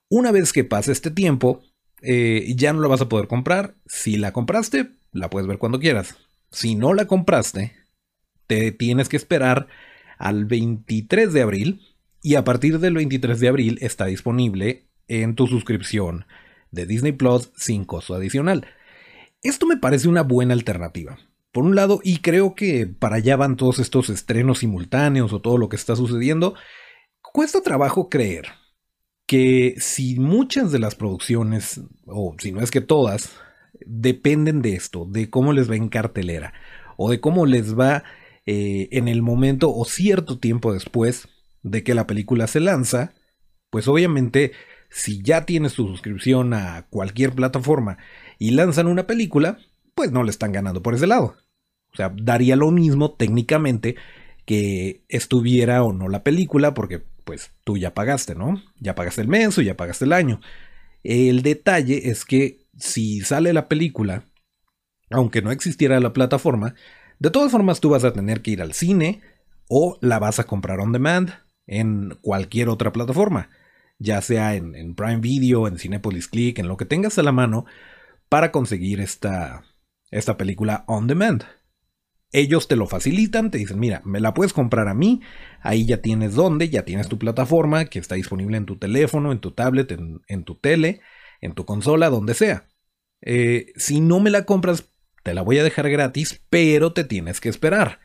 Una 0.10 0.32
vez 0.32 0.52
que 0.52 0.64
pase 0.64 0.94
este 0.94 1.12
tiempo, 1.12 1.62
eh, 2.02 2.52
ya 2.56 2.74
no 2.74 2.82
la 2.82 2.88
vas 2.88 3.02
a 3.02 3.10
poder 3.10 3.28
comprar. 3.28 3.76
Si 3.86 4.18
la 4.18 4.34
compraste, 4.34 4.94
la 5.12 5.30
puedes 5.30 5.48
ver 5.48 5.60
cuando 5.60 5.80
quieras. 5.80 6.16
Si 6.50 6.74
no 6.74 6.96
la 6.96 7.06
compraste, 7.06 7.76
te 8.48 8.72
tienes 8.72 9.10
que 9.10 9.18
esperar 9.18 9.68
al 10.18 10.46
23 10.46 11.34
de 11.34 11.42
abril 11.44 11.97
y 12.22 12.36
a 12.36 12.44
partir 12.44 12.80
del 12.80 12.96
23 12.96 13.40
de 13.40 13.48
abril 13.48 13.78
está 13.82 14.06
disponible 14.06 14.88
en 15.08 15.36
tu 15.36 15.48
suscripción 15.48 16.26
de 16.72 16.86
Disney 16.86 17.12
Plus 17.12 17.52
sin 17.56 17.86
costo 17.86 18.16
adicional. 18.16 18.68
Esto 19.42 19.66
me 19.66 19.78
parece 19.78 20.08
una 20.08 20.24
buena 20.24 20.54
alternativa. 20.54 21.18
Por 21.52 21.64
un 21.64 21.76
lado, 21.76 22.02
y 22.04 22.20
creo 22.20 22.56
que 22.56 22.88
para 22.88 23.18
allá 23.18 23.36
van 23.36 23.56
todos 23.56 23.80
estos 23.80 24.10
estrenos 24.10 24.60
simultáneos 24.60 25.32
o 25.34 25.42
todo 25.42 25.58
lo 25.58 25.70
que 25.70 25.76
está 25.76 25.96
sucediendo, 25.96 26.56
cuesta 27.22 27.62
trabajo 27.62 28.10
creer 28.10 28.48
que 29.26 29.76
si 29.78 30.20
muchas 30.20 30.72
de 30.72 30.80
las 30.80 30.96
producciones, 30.96 31.82
o 32.06 32.36
si 32.40 32.52
no 32.52 32.62
es 32.62 32.72
que 32.72 32.82
todas, 32.82 33.32
dependen 33.86 34.62
de 34.62 34.74
esto, 34.74 35.06
de 35.06 35.30
cómo 35.30 35.54
les 35.54 35.70
va 35.70 35.76
en 35.76 35.90
cartelera, 35.90 36.54
o 36.96 37.10
de 37.10 37.20
cómo 37.20 37.46
les 37.46 37.78
va 37.78 38.04
eh, 38.46 38.88
en 38.92 39.08
el 39.08 39.22
momento 39.22 39.74
o 39.74 39.86
cierto 39.86 40.40
tiempo 40.40 40.74
después 40.74 41.28
de 41.64 41.84
que 41.84 41.94
la 41.94 42.08
película 42.08 42.48
se 42.48 42.60
lanza, 42.60 43.14
pues 43.70 43.88
obviamente 43.88 44.54
si 44.90 45.22
ya 45.22 45.46
tienes 45.46 45.74
tu 45.74 45.88
suscripción 45.88 46.54
a 46.54 46.88
cualquier 46.90 47.34
plataforma 47.34 47.98
y 48.40 48.52
lanzan 48.52 48.88
una 48.88 49.08
película, 49.08 49.58
pues 49.96 50.12
no 50.12 50.24
le 50.24 50.30
están 50.30 50.52
ganando 50.52 50.82
por 50.82 50.94
ese 50.94 51.08
lado. 51.08 51.36
O 51.92 51.96
sea, 51.96 52.14
daría 52.16 52.56
lo 52.56 52.72
mismo 52.72 53.12
técnicamente 53.12 53.96
que 54.46 55.04
estuviera 55.10 55.84
o 55.84 55.92
no 55.94 56.08
la 56.08 56.24
película, 56.24 56.74
porque 56.74 57.04
pues 57.24 57.52
tú 57.64 57.78
ya 57.78 57.94
pagaste, 57.94 58.36
¿no? 58.36 58.62
Ya 58.80 58.96
pagaste 58.96 59.22
el 59.22 59.28
mes 59.28 59.58
o 59.58 59.62
ya 59.62 59.76
pagaste 59.76 60.06
el 60.06 60.14
año. 60.14 60.40
El 61.04 61.42
detalle 61.42 62.10
es 62.10 62.24
que 62.24 62.66
si 62.78 63.22
sale 63.22 63.52
la 63.52 63.68
película, 63.68 64.24
aunque 65.10 65.42
no 65.42 65.52
existiera 65.52 66.00
la 66.00 66.14
plataforma, 66.14 66.76
de 67.20 67.32
todas 67.32 67.52
formas 67.52 67.82
tú 67.82 67.90
vas 67.90 68.04
a 68.04 68.14
tener 68.14 68.42
que 68.42 68.52
ir 68.52 68.62
al 68.62 68.74
cine 68.74 69.22
o 69.68 69.98
la 70.02 70.20
vas 70.20 70.40
a 70.40 70.46
comprar 70.46 70.80
on 70.80 70.92
demand 70.92 71.32
en 71.68 72.18
cualquier 72.22 72.70
otra 72.70 72.92
plataforma, 72.92 73.50
ya 74.00 74.22
sea 74.22 74.56
en, 74.56 74.96
Prime 74.96 75.18
Video, 75.18 75.68
en 75.68 75.78
Cinepolis 75.78 76.28
Click, 76.28 76.58
en 76.60 76.68
lo 76.68 76.78
que 76.78 76.86
tengas 76.86 77.18
a 77.20 77.24
la 77.24 77.32
mano 77.32 77.66
para 78.30 78.52
conseguir 78.52 79.02
esta, 79.02 79.64
esta 80.10 80.38
película 80.38 80.86
on 80.88 81.08
demand. 81.08 81.44
Ellos 82.32 82.68
te 82.68 82.76
lo 82.76 82.88
facilitan, 82.88 83.52
te 83.52 83.58
dicen, 83.58 83.80
mira, 83.80 84.02
me 84.04 84.20
la 84.20 84.34
puedes 84.34 84.52
comprar 84.52 84.88
a 84.88 84.94
mí, 84.94 85.22
ahí 85.62 85.86
ya 85.86 86.02
tienes 86.02 86.36
dónde, 86.36 86.70
ya 86.70 86.84
tienes 86.84 87.08
tu 87.08 87.18
plataforma 87.18 87.86
que 87.86 88.00
está 88.00 88.16
disponible 88.16 88.58
en 88.58 88.66
tu 88.66 88.78
teléfono, 88.78 89.32
en 89.32 89.40
tu 89.40 89.52
tablet, 89.52 89.92
en, 89.92 90.44
tu 90.44 90.56
tele, 90.56 91.02
en 91.40 91.54
tu 91.54 91.66
consola, 91.66 92.10
donde 92.10 92.34
sea. 92.34 92.68
Eh, 93.22 93.72
si 93.78 94.02
no 94.02 94.20
me 94.20 94.30
la 94.30 94.46
compras, 94.46 94.90
te 95.24 95.34
la 95.34 95.42
voy 95.42 95.58
a 95.58 95.64
dejar 95.64 95.90
gratis, 95.90 96.42
pero 96.50 96.92
te 96.92 97.06
tienes 97.06 97.40
que 97.40 97.50
esperar. 97.50 98.00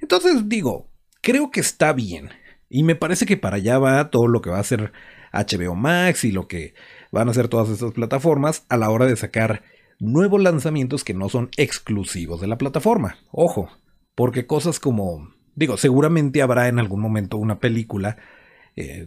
Entonces 0.00 0.48
digo, 0.48 0.92
creo 1.22 1.50
que 1.50 1.60
está 1.60 1.94
bien. 1.94 2.30
Y 2.74 2.82
me 2.82 2.96
parece 2.96 3.24
que 3.24 3.36
para 3.36 3.58
allá 3.58 3.78
va 3.78 4.10
todo 4.10 4.26
lo 4.26 4.42
que 4.42 4.50
va 4.50 4.58
a 4.58 4.64
ser 4.64 4.90
HBO 5.32 5.76
Max 5.76 6.24
y 6.24 6.32
lo 6.32 6.48
que 6.48 6.74
van 7.12 7.28
a 7.28 7.30
hacer 7.30 7.46
todas 7.46 7.68
estas 7.68 7.92
plataformas 7.92 8.66
a 8.68 8.76
la 8.76 8.90
hora 8.90 9.06
de 9.06 9.14
sacar 9.14 9.62
nuevos 10.00 10.42
lanzamientos 10.42 11.04
que 11.04 11.14
no 11.14 11.28
son 11.28 11.50
exclusivos 11.56 12.40
de 12.40 12.48
la 12.48 12.58
plataforma. 12.58 13.18
Ojo, 13.30 13.70
porque 14.16 14.48
cosas 14.48 14.80
como, 14.80 15.32
digo, 15.54 15.76
seguramente 15.76 16.42
habrá 16.42 16.66
en 16.66 16.80
algún 16.80 17.00
momento 17.00 17.36
una 17.36 17.60
película, 17.60 18.16
eh, 18.74 19.06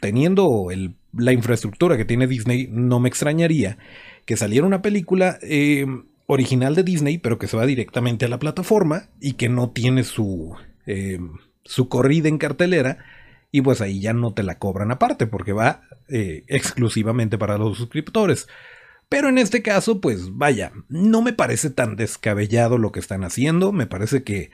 teniendo 0.00 0.68
la 1.12 1.32
infraestructura 1.32 1.96
que 1.96 2.04
tiene 2.04 2.28
Disney, 2.28 2.68
no 2.70 3.00
me 3.00 3.08
extrañaría 3.08 3.78
que 4.26 4.36
saliera 4.36 4.64
una 4.64 4.80
película 4.80 5.40
eh, 5.42 5.86
original 6.26 6.76
de 6.76 6.84
Disney, 6.84 7.18
pero 7.18 7.36
que 7.36 7.48
se 7.48 7.56
va 7.56 7.66
directamente 7.66 8.26
a 8.26 8.28
la 8.28 8.38
plataforma 8.38 9.08
y 9.20 9.32
que 9.32 9.48
no 9.48 9.70
tiene 9.70 10.04
su, 10.04 10.54
eh, 10.86 11.18
su 11.68 11.88
corrida 11.88 12.28
en 12.28 12.38
cartelera. 12.38 12.98
Y 13.50 13.62
pues 13.62 13.80
ahí 13.80 14.00
ya 14.00 14.12
no 14.12 14.34
te 14.34 14.42
la 14.42 14.58
cobran 14.58 14.90
aparte 14.90 15.26
porque 15.26 15.52
va 15.52 15.82
exclusivamente 16.08 17.38
para 17.38 17.56
los 17.56 17.78
suscriptores. 17.78 18.46
Pero 19.08 19.28
en 19.28 19.38
este 19.38 19.62
caso, 19.62 20.00
pues 20.00 20.36
vaya, 20.36 20.72
no 20.88 21.22
me 21.22 21.32
parece 21.32 21.70
tan 21.70 21.96
descabellado 21.96 22.76
lo 22.76 22.92
que 22.92 23.00
están 23.00 23.24
haciendo, 23.24 23.72
me 23.72 23.86
parece 23.86 24.22
que 24.22 24.50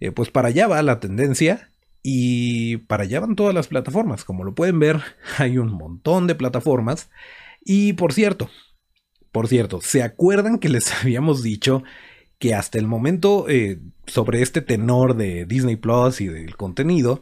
eh, 0.00 0.12
pues 0.12 0.30
para 0.30 0.48
allá 0.48 0.66
va 0.66 0.82
la 0.82 1.00
tendencia 1.00 1.70
y 2.02 2.78
para 2.78 3.02
allá 3.02 3.20
van 3.20 3.36
todas 3.36 3.54
las 3.54 3.68
plataformas, 3.68 4.24
como 4.24 4.44
lo 4.44 4.54
pueden 4.54 4.78
ver, 4.78 5.02
hay 5.38 5.58
un 5.58 5.72
montón 5.72 6.26
de 6.26 6.34
plataformas 6.34 7.10
y 7.62 7.92
por 7.94 8.14
cierto, 8.14 8.48
por 9.30 9.46
cierto, 9.46 9.80
¿se 9.82 10.02
acuerdan 10.02 10.58
que 10.58 10.70
les 10.70 10.92
habíamos 11.02 11.42
dicho 11.42 11.82
que 12.38 12.54
hasta 12.54 12.78
el 12.78 12.86
momento 12.86 13.46
eh, 13.48 13.80
sobre 14.06 14.42
este 14.42 14.62
tenor 14.62 15.16
de 15.16 15.44
Disney 15.44 15.76
Plus 15.76 16.20
y 16.20 16.28
del 16.28 16.56
contenido, 16.56 17.20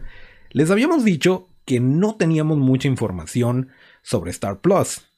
les 0.50 0.70
habíamos 0.70 1.04
dicho 1.04 1.48
que 1.64 1.80
no 1.80 2.16
teníamos 2.16 2.58
mucha 2.58 2.88
información 2.88 3.70
sobre 4.02 4.30
Star 4.30 4.60
Plus, 4.60 5.08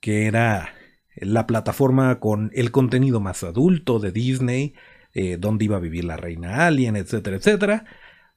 que 0.00 0.26
era 0.26 0.74
la 1.16 1.46
plataforma 1.46 2.20
con 2.20 2.50
el 2.54 2.70
contenido 2.70 3.20
más 3.20 3.42
adulto 3.42 3.98
de 3.98 4.12
Disney, 4.12 4.74
eh, 5.12 5.36
donde 5.38 5.64
iba 5.64 5.76
a 5.76 5.80
vivir 5.80 6.04
la 6.04 6.16
reina 6.16 6.66
alien, 6.66 6.96
etcétera, 6.96 7.36
etcétera, 7.36 7.84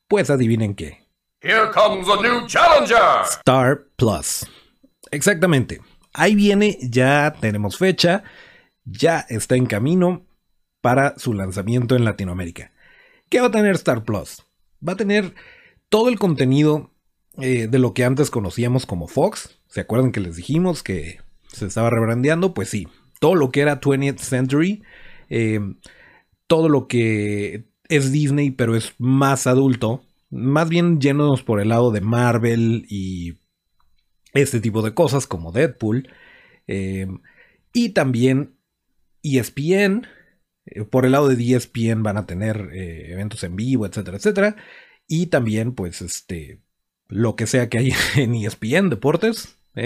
pues 0.08 0.30
adivinen 0.30 0.76
qué. 0.76 1.08
Here 1.42 1.70
comes 1.74 2.08
a 2.08 2.22
new 2.22 2.48
challenger. 2.48 3.24
Star 3.40 3.86
Plus. 3.96 4.46
Exactamente. 5.12 5.82
Ahí 6.14 6.36
viene, 6.36 6.78
ya 6.82 7.34
tenemos 7.40 7.78
fecha, 7.78 8.24
ya 8.84 9.26
está 9.30 9.56
en 9.56 9.66
camino 9.66 10.26
para 10.82 11.18
su 11.18 11.34
lanzamiento 11.34 11.96
en 11.96 12.06
Latinoamérica. 12.06 12.72
¿Qué 13.30 13.40
va 13.40 13.48
a 13.48 13.52
tener 13.52 13.76
Star 13.76 14.04
Plus? 14.04 14.46
Va 14.86 14.94
a 14.94 14.98
tener 14.98 15.34
todo 15.90 16.10
el 16.10 16.20
contenido 16.20 16.92
eh, 17.38 17.68
de 17.68 17.80
lo 17.80 17.94
que 17.94 18.04
antes 18.04 18.30
conocíamos 18.30 18.86
como 18.86 19.08
Fox. 19.08 19.60
¿Se 19.68 19.82
acuerdan 19.82 20.12
que 20.12 20.20
les 20.20 20.36
dijimos 20.36 20.84
que 20.84 21.20
se 21.48 21.66
estaba 21.66 21.90
rebrandeando, 21.90 22.54
pues 22.54 22.70
sí, 22.70 22.88
todo 23.20 23.36
lo 23.36 23.52
que 23.52 23.62
era 23.62 23.80
20th 23.80 24.20
Century, 24.20 24.84
eh, 25.30 25.60
todo 26.48 26.70
lo 26.70 26.88
que 26.88 27.66
es 27.88 28.12
Disney, 28.12 28.52
pero 28.52 28.76
es 28.76 28.94
más 28.98 29.48
adulto, 29.48 30.04
más 30.30 30.70
bien 30.70 31.00
llenos 31.00 31.44
por 31.44 31.60
el 31.60 31.70
lado 31.70 31.92
de 31.92 32.02
Marvel 32.02 32.86
y 32.90 33.38
este 34.34 34.62
tipo 34.62 34.82
de 34.82 34.94
cosas 34.94 35.28
como 35.28 35.52
Deadpool, 35.52 36.10
eh, 36.68 37.08
y 37.74 37.90
también 37.90 38.56
ESPN, 39.24 40.08
por 40.90 41.06
el 41.06 41.14
lado 41.14 41.28
de 41.28 41.56
ESPN 41.56 42.04
van 42.04 42.18
a 42.18 42.26
tener 42.26 42.70
eventos 42.74 43.44
en 43.44 43.56
vivo, 43.56 43.86
etcétera, 43.86 44.18
etcétera, 44.18 44.56
y 45.08 45.28
también 45.28 45.74
pues 45.74 46.02
este, 46.02 46.62
lo 47.12 47.36
que 47.36 47.46
sea 47.46 47.70
que 47.70 47.78
hay 47.78 47.94
en 48.16 48.34
ESPN, 48.36 48.90
deportes. 48.90 49.58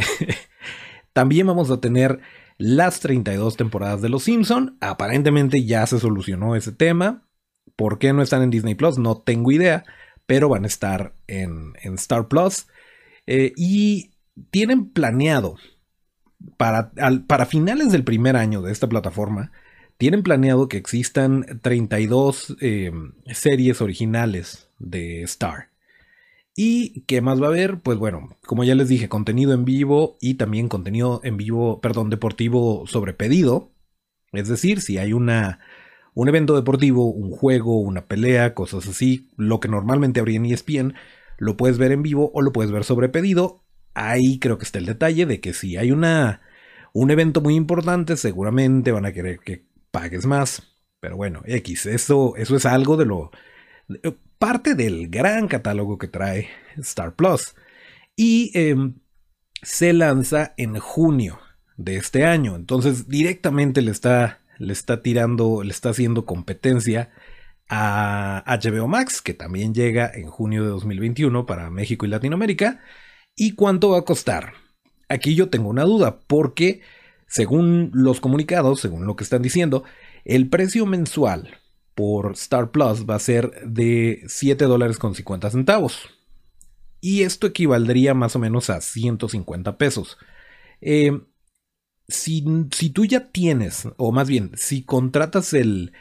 También 1.14 1.48
vamos 1.48 1.72
a 1.72 1.80
tener 1.80 2.20
las 2.58 3.00
32 3.00 3.58
temporadas 3.58 4.02
de 4.02 4.10
Los 4.10 4.24
Simpson. 4.24 4.78
Aparentemente 4.82 5.66
ya 5.66 5.86
se 5.88 6.00
solucionó 6.00 6.56
ese 6.56 6.72
tema. 6.72 7.28
¿Por 7.76 8.00
qué 8.00 8.14
no 8.14 8.22
están 8.22 8.44
en 8.44 8.52
Disney 8.52 8.76
Plus? 8.76 8.98
No 8.98 9.18
tengo 9.18 9.52
idea, 9.52 9.84
pero 10.26 10.50
van 10.50 10.64
a 10.64 10.68
estar 10.68 11.14
en, 11.28 11.74
Star 11.96 12.28
Plus. 12.28 12.68
Eh, 13.28 13.54
y 13.56 14.12
tienen 14.52 14.90
planeado 14.90 15.56
para, 16.58 16.92
para 17.28 17.46
finales 17.46 17.92
del 17.92 18.04
primer 18.04 18.36
año 18.36 18.62
de 18.62 18.72
esta 18.72 18.88
plataforma, 18.88 19.52
tienen 19.98 20.24
planeado 20.24 20.68
que 20.68 20.78
existan 20.78 21.60
32 21.62 22.58
eh, 22.62 22.92
series 23.34 23.82
originales 23.82 24.70
de 24.80 25.24
Star. 25.24 25.70
¿Y 26.56 27.02
qué 27.02 27.22
más 27.22 27.42
va 27.42 27.48
a 27.48 27.50
haber? 27.50 27.82
Pues 27.82 27.98
bueno, 27.98 28.38
como 28.46 28.64
ya 28.64 28.76
les 28.76 28.88
dije, 28.88 29.10
contenido 29.10 29.54
en 29.54 29.66
vivo 29.66 30.18
y 30.22 30.36
también 30.36 30.70
contenido 30.70 31.20
en 31.24 31.38
vivo, 31.38 31.82
perdón, 31.82 32.10
deportivo 32.10 32.86
sobre 32.88 33.14
pedido. 33.14 33.74
Es 34.32 34.48
decir, 34.48 34.82
si 34.82 34.98
hay 34.98 35.12
una, 35.14 35.60
un 36.14 36.30
evento 36.30 36.56
deportivo, 36.56 37.12
un 37.12 37.32
juego, 37.32 37.80
una 37.80 38.08
pelea, 38.08 38.54
cosas 38.54 38.88
así, 38.88 39.30
lo 39.36 39.60
que 39.60 39.68
normalmente 39.68 40.22
habría 40.22 40.38
en 40.38 40.46
ESPN, 40.46 40.94
lo 41.38 41.58
puedes 41.58 41.78
ver 41.78 41.92
en 41.92 42.04
vivo 42.04 42.32
o 42.34 42.42
lo 42.42 42.54
puedes 42.54 42.72
ver 42.72 42.86
sobre 42.86 43.10
pedido. 43.10 43.64
Ahí 43.94 44.40
creo 44.40 44.58
que 44.58 44.66
está 44.66 44.80
el 44.80 44.86
detalle 44.86 45.26
de 45.26 45.42
que 45.42 45.54
si 45.54 45.76
hay 45.76 45.92
una, 45.92 46.42
un 46.94 47.12
evento 47.12 47.42
muy 47.42 47.56
importante, 47.56 48.16
seguramente 48.16 48.94
van 48.94 49.06
a 49.06 49.12
querer 49.12 49.40
que 49.40 49.66
pagues 49.96 50.26
más. 50.26 50.62
Pero 51.00 51.16
bueno, 51.16 51.42
X, 51.46 51.86
eso, 51.86 52.36
eso 52.36 52.56
es 52.58 52.66
algo 52.66 52.98
de 52.98 53.06
lo 53.06 53.32
parte 54.38 54.76
del 54.76 55.10
gran 55.10 55.48
catálogo 55.48 55.98
que 55.98 56.08
trae 56.08 56.50
Star 56.78 57.16
Plus. 57.16 57.56
Y 58.16 58.52
em, 58.54 58.96
se 59.62 59.94
lanza 59.94 60.54
en 60.58 60.78
junio 60.80 61.40
de 61.78 61.98
este 61.98 62.26
año. 62.26 62.56
Entonces 62.56 63.08
directamente 63.08 63.82
le 63.82 63.92
está, 63.92 64.42
le 64.58 64.74
está 64.74 65.02
tirando, 65.02 65.64
le 65.64 65.72
está 65.72 65.90
haciendo 65.90 66.26
competencia 66.26 67.12
a 67.70 68.44
HBO 68.48 68.88
Max, 68.88 69.22
que 69.22 69.34
también 69.34 69.74
llega 69.74 70.12
en 70.14 70.28
junio 70.28 70.64
de 70.64 70.70
2021 70.70 71.46
para 71.46 71.70
México 71.70 72.06
y 72.06 72.10
Latinoamérica. 72.10 72.82
¿Y 73.36 73.52
cuánto 73.54 73.92
va 73.92 74.00
a 74.00 74.06
costar? 74.06 74.54
Aquí 75.10 75.36
yo 75.36 75.50
tengo 75.50 75.70
una 75.70 75.84
duda, 75.84 76.20
porque 76.28 76.82
según 77.28 77.92
los 77.94 78.20
comunicados, 78.20 78.80
según 78.80 79.06
lo 79.06 79.16
que 79.16 79.24
están 79.24 79.42
diciendo, 79.42 79.84
el 80.24 80.50
precio 80.50 80.86
mensual 80.86 81.60
por 81.96 82.34
Star 82.34 82.72
Plus 82.72 83.06
va 83.10 83.16
a 83.16 83.20
ser 83.20 83.52
de 83.66 84.24
7 84.28 84.66
dólares 84.66 84.98
con 84.98 85.16
50 85.16 85.50
centavos. 85.50 86.10
Y 87.02 87.24
esto 87.24 87.48
equivaldría 87.48 88.14
más 88.14 88.36
o 88.36 88.40
menos 88.40 88.70
a 88.70 88.82
150 88.82 89.78
pesos. 89.78 90.18
Eh, 90.82 91.22
si, 92.08 92.44
tú 92.94 93.06
ya 93.06 93.32
tienes, 93.32 93.88
o 93.98 94.12
más 94.12 94.28
bien, 94.28 94.52
si 94.56 94.84
contratas 94.84 95.54
el, 95.54 95.94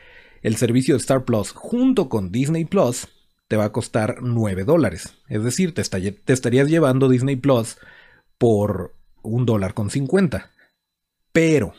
el 0.43 0.57
servicio 0.57 0.95
de 0.95 1.00
Star 1.00 1.25
Plus 1.25 1.52
junto 1.52 2.09
con 2.09 2.33
Disney 2.33 2.64
Plus, 2.64 3.09
te 3.49 3.57
va 3.57 3.64
a 3.64 3.73
costar 3.73 4.19
9 4.23 4.64
dólares. 4.64 5.14
Es 5.28 5.45
decir, 5.45 5.75
te, 5.75 5.83
te 5.83 6.33
estarías 6.33 6.69
llevando 6.69 7.09
Disney 7.09 7.37
Plus 7.37 7.76
por 8.38 8.95
un 9.23 9.47
dólar 9.47 9.75
con 9.75 9.90
50. 9.90 10.50
Pero, 11.35 11.75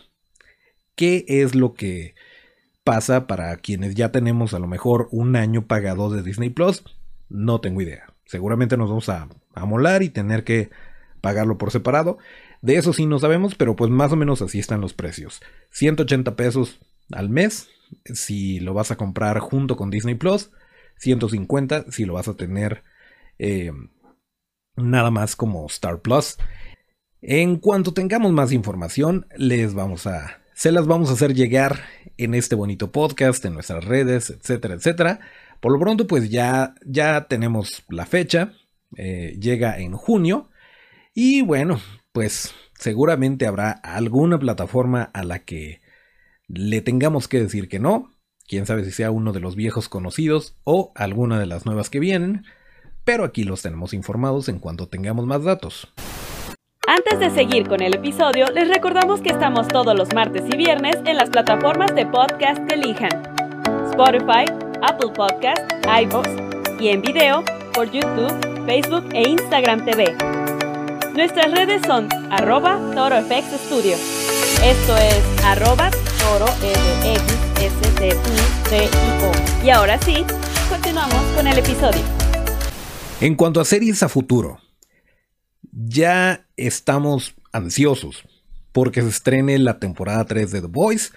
¿qué 0.98 1.24
es 1.30 1.56
lo 1.56 1.76
que 1.76 2.14
pasa 2.84 3.26
para 3.26 3.56
quienes 3.56 3.96
ya 3.96 4.12
tenemos 4.12 4.54
a 4.54 4.60
lo 4.60 4.68
mejor 4.68 5.08
un 5.12 5.38
año 5.38 5.66
pagado 5.66 6.10
de 6.10 6.22
Disney 6.22 6.50
Plus? 6.50 6.84
No 7.30 7.62
tengo 7.62 7.82
idea. 7.82 8.14
Seguramente 8.26 8.76
nos 8.76 8.90
vamos 8.90 9.08
a, 9.08 9.30
a 9.54 9.66
molar 9.66 10.04
y 10.04 10.10
tener 10.10 10.44
que 10.44 10.72
pagarlo 11.22 11.58
por 11.58 11.72
separado. 11.72 12.18
De 12.62 12.76
eso 12.76 12.92
sí 12.92 13.06
no 13.06 13.18
sabemos, 13.18 13.56
pero 13.56 13.78
pues 13.78 13.90
más 13.90 14.12
o 14.12 14.18
menos 14.18 14.42
así 14.42 14.60
están 14.60 14.82
los 14.82 14.94
precios. 14.94 15.42
180 15.70 16.36
pesos 16.36 16.82
al 17.14 17.30
mes 17.30 17.70
si 18.14 18.60
lo 18.60 18.74
vas 18.74 18.92
a 18.92 18.98
comprar 18.98 19.40
junto 19.40 19.78
con 19.78 19.90
Disney 19.90 20.16
Plus. 20.16 20.52
150 20.98 21.94
si 21.94 22.04
lo 22.04 22.16
vas 22.16 22.28
a 22.28 22.36
tener 22.36 22.84
eh, 23.40 23.72
nada 24.76 25.12
más 25.12 25.38
como 25.38 25.66
Star 25.68 26.02
Plus. 26.02 26.36
En 27.28 27.56
cuanto 27.56 27.92
tengamos 27.92 28.32
más 28.34 28.52
información, 28.52 29.26
les 29.36 29.74
vamos 29.74 30.06
a, 30.06 30.42
se 30.54 30.72
las 30.72 30.86
vamos 30.86 31.10
a 31.10 31.14
hacer 31.14 31.34
llegar 31.34 31.80
en 32.18 32.36
este 32.36 32.54
bonito 32.54 32.92
podcast, 32.92 33.44
en 33.46 33.56
nuestras 33.56 33.84
redes, 33.84 34.30
etcétera, 34.30 34.76
etcétera. 34.76 35.20
Por 35.60 35.72
lo 35.72 35.80
pronto, 35.80 36.06
pues 36.06 36.30
ya, 36.30 36.76
ya 36.86 37.28
tenemos 37.28 37.84
la 37.90 38.06
fecha, 38.06 38.54
eh, 38.96 39.36
llega 39.40 39.80
en 39.80 39.94
junio 39.94 40.52
y 41.16 41.42
bueno, 41.42 41.82
pues 42.12 42.54
seguramente 42.78 43.48
habrá 43.48 43.72
alguna 43.72 44.38
plataforma 44.38 45.10
a 45.12 45.24
la 45.24 45.40
que 45.40 45.82
le 46.48 46.82
tengamos 46.82 47.28
que 47.28 47.42
decir 47.42 47.70
que 47.70 47.80
no, 47.80 48.12
quién 48.48 48.68
sabe 48.68 48.86
si 48.86 48.92
sea 48.92 49.10
uno 49.10 49.34
de 49.34 49.40
los 49.40 49.56
viejos 49.56 49.90
conocidos 49.90 50.58
o 50.64 50.92
alguna 50.94 51.40
de 51.40 51.48
las 51.48 51.66
nuevas 51.66 51.90
que 51.90 52.00
vienen, 52.00 52.46
pero 53.04 53.24
aquí 53.24 53.46
los 53.46 53.64
tenemos 53.64 53.96
informados 53.96 54.48
en 54.48 54.60
cuanto 54.60 54.90
tengamos 54.90 55.26
más 55.26 55.44
datos. 55.44 55.92
Antes 56.96 57.20
de 57.20 57.30
seguir 57.30 57.68
con 57.68 57.82
el 57.82 57.94
episodio, 57.94 58.46
les 58.54 58.70
recordamos 58.70 59.20
que 59.20 59.28
estamos 59.28 59.68
todos 59.68 59.94
los 59.98 60.14
martes 60.14 60.44
y 60.50 60.56
viernes 60.56 60.96
en 61.04 61.18
las 61.18 61.30
plataformas 61.30 61.94
de 61.94 62.06
podcast 62.06 62.58
que 62.70 62.76
elijan. 62.76 63.12
Spotify, 63.90 64.46
Apple 64.82 65.12
Podcast, 65.14 65.60
iVoox 65.84 66.30
y 66.80 66.88
en 66.88 67.02
video 67.02 67.44
por 67.74 67.92
YouTube, 67.92 68.32
Facebook 68.66 69.10
e 69.12 69.28
Instagram 69.28 69.84
TV. 69.84 70.16
Nuestras 71.14 71.52
redes 71.52 71.82
son 71.86 72.08
arroba 72.32 72.80
Studio. 73.66 73.98
Esto 74.64 74.96
es 74.96 75.44
arroba 75.44 75.92
toro 76.20 76.46
Y 79.66 79.70
ahora 79.70 80.00
sí, 80.00 80.24
continuamos 80.70 81.22
con 81.36 81.46
el 81.46 81.58
episodio. 81.58 82.02
En 83.20 83.36
cuanto 83.36 83.60
a 83.60 83.66
series 83.66 84.02
a 84.02 84.08
futuro, 84.08 84.60
ya 85.76 86.48
estamos 86.56 87.36
ansiosos 87.52 88.24
porque 88.72 89.02
se 89.02 89.10
estrene 89.10 89.60
la 89.60 89.80
temporada 89.80 90.26
3 90.26 90.52
de 90.52 90.62
The 90.62 90.68
Voice, 90.68 91.12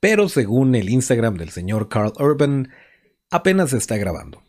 pero 0.00 0.28
según 0.28 0.74
el 0.74 0.88
Instagram 0.88 1.36
del 1.36 1.50
señor 1.50 1.88
Carl 1.88 2.12
Urban, 2.18 2.70
apenas 3.30 3.70
se 3.70 3.78
está 3.78 3.96
grabando. 3.96 4.42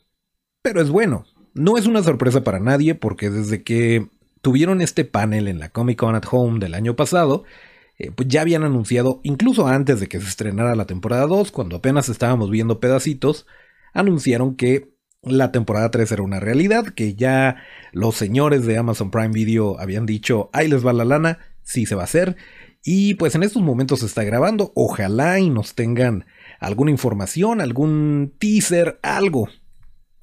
Pero 0.61 0.81
es 0.81 0.89
bueno, 0.89 1.25
no 1.53 1.77
es 1.77 1.87
una 1.87 2.03
sorpresa 2.03 2.43
para 2.43 2.59
nadie 2.59 2.95
porque 2.95 3.29
desde 3.29 3.63
que 3.63 4.07
tuvieron 4.41 4.81
este 4.81 5.05
panel 5.05 5.47
en 5.47 5.59
la 5.59 5.69
Comic 5.69 5.99
Con 5.99 6.15
at 6.15 6.25
Home 6.31 6.59
del 6.59 6.73
año 6.73 6.95
pasado, 6.95 7.43
eh, 7.97 8.11
pues 8.11 8.27
ya 8.27 8.41
habían 8.41 8.63
anunciado, 8.63 9.19
incluso 9.23 9.67
antes 9.67 9.99
de 9.99 10.07
que 10.07 10.19
se 10.19 10.27
estrenara 10.27 10.75
la 10.75 10.85
temporada 10.85 11.27
2, 11.27 11.51
cuando 11.51 11.77
apenas 11.77 12.09
estábamos 12.09 12.49
viendo 12.49 12.79
pedacitos, 12.79 13.45
anunciaron 13.93 14.55
que 14.55 14.92
la 15.23 15.51
temporada 15.51 15.89
3 15.89 16.11
era 16.11 16.23
una 16.23 16.39
realidad, 16.39 16.85
que 16.85 17.15
ya 17.15 17.63
los 17.91 18.15
señores 18.15 18.65
de 18.65 18.77
Amazon 18.77 19.11
Prime 19.11 19.29
Video 19.29 19.79
habían 19.79 20.05
dicho, 20.05 20.49
ahí 20.53 20.67
les 20.67 20.85
va 20.85 20.93
la 20.93 21.05
lana, 21.05 21.39
sí 21.63 21.85
se 21.85 21.95
va 21.95 22.01
a 22.01 22.05
hacer. 22.05 22.35
Y 22.83 23.13
pues 23.15 23.33
en 23.35 23.43
estos 23.43 23.63
momentos 23.63 24.01
se 24.01 24.05
está 24.05 24.23
grabando, 24.23 24.73
ojalá 24.75 25.39
y 25.39 25.49
nos 25.49 25.73
tengan 25.73 26.25
alguna 26.59 26.91
información, 26.91 27.61
algún 27.61 28.33
teaser, 28.39 28.99
algo 29.01 29.47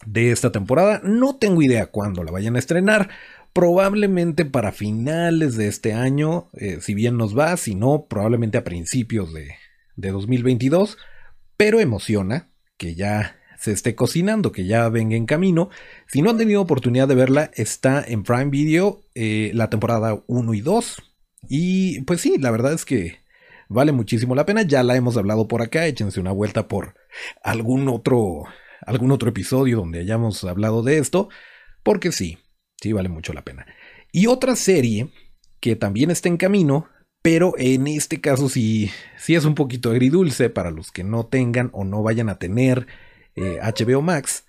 de 0.05 0.31
esta 0.31 0.53
temporada. 0.53 1.01
No 1.03 1.37
tengo 1.37 1.63
idea 1.63 1.87
cuándo 1.87 2.23
la 2.23 2.33
vayan 2.33 2.57
a 2.57 2.59
estrenar. 2.59 3.09
Probablemente 3.55 4.45
para 4.45 4.73
finales 4.73 5.57
de 5.57 5.69
este 5.69 5.95
año, 5.95 6.51
eh, 6.53 6.79
si 6.81 6.95
bien 6.95 7.17
nos 7.17 7.37
va, 7.37 7.57
si 7.57 7.75
no, 7.75 8.07
probablemente 8.09 8.59
a 8.59 8.65
principios 8.65 9.33
de, 9.33 9.55
de 9.97 10.11
2022. 10.11 10.99
Pero 11.57 11.81
emociona 11.81 12.51
que 12.77 12.95
ya 12.95 13.40
se 13.61 13.73
esté 13.73 13.95
cocinando, 13.95 14.53
que 14.53 14.65
ya 14.65 14.89
venga 14.89 15.17
en 15.17 15.27
camino. 15.27 15.69
Si 16.07 16.23
no 16.23 16.31
han 16.31 16.39
tenido 16.39 16.63
oportunidad 16.63 17.07
de 17.07 17.15
verla, 17.15 17.51
está 17.55 18.03
en 18.03 18.23
Prime 18.23 18.47
Video 18.47 19.03
eh, 19.15 19.51
la 19.53 19.69
temporada 19.69 20.23
1 20.27 20.55
y 20.55 20.61
2. 20.63 20.97
Y 21.51 22.01
pues 22.03 22.23
sí, 22.23 22.39
la 22.39 22.51
verdad 22.51 22.73
es 22.73 22.87
que 22.87 23.19
vale 23.69 23.93
muchísimo 23.93 24.35
la 24.35 24.47
pena. 24.47 24.63
Ya 24.63 24.83
la 24.83 24.97
hemos 24.97 25.19
hablado 25.19 25.47
por 25.47 25.61
acá. 25.61 25.87
Échense 25.87 26.21
una 26.21 26.33
vuelta 26.33 26.69
por 26.69 26.95
algún 27.43 27.87
otro, 27.91 28.45
algún 28.87 29.13
otro 29.13 29.29
episodio 29.29 29.77
donde 29.77 30.01
hayamos 30.01 30.43
hablado 30.45 30.83
de 30.83 30.97
esto. 30.97 31.29
Porque 31.83 32.13
sí, 32.13 32.39
sí 32.81 32.95
vale 32.95 33.11
mucho 33.11 33.35
la 33.35 33.45
pena. 33.45 33.67
Y 34.11 34.27
otra 34.27 34.57
serie 34.57 35.11
que 35.61 35.77
también 35.77 36.11
está 36.11 36.31
en 36.31 36.39
camino, 36.39 36.89
pero 37.21 37.53
en 37.59 37.87
este 37.89 38.23
caso 38.23 38.49
sí, 38.49 38.91
sí 39.19 39.35
es 39.35 39.45
un 39.45 39.55
poquito 39.55 39.91
agridulce 39.91 40.49
para 40.49 40.71
los 40.71 40.91
que 40.91 41.05
no 41.05 41.27
tengan 41.27 41.69
o 41.75 41.85
no 41.85 42.03
vayan 42.03 42.31
a 42.31 42.39
tener 42.39 42.87
HBO 43.37 44.01
eh, 44.01 44.03
Max, 44.03 44.45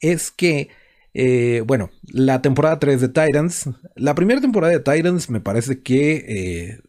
es 0.00 0.30
que, 0.30 0.68
eh, 1.14 1.62
bueno, 1.66 1.90
la 2.02 2.42
temporada 2.42 2.78
3 2.78 3.00
de 3.00 3.08
Titans, 3.08 3.70
la 3.96 4.14
primera 4.14 4.40
temporada 4.40 4.72
de 4.72 4.80
Titans 4.80 5.30
me 5.30 5.40
parece 5.40 5.82
que 5.82 6.24
eh, 6.28 6.80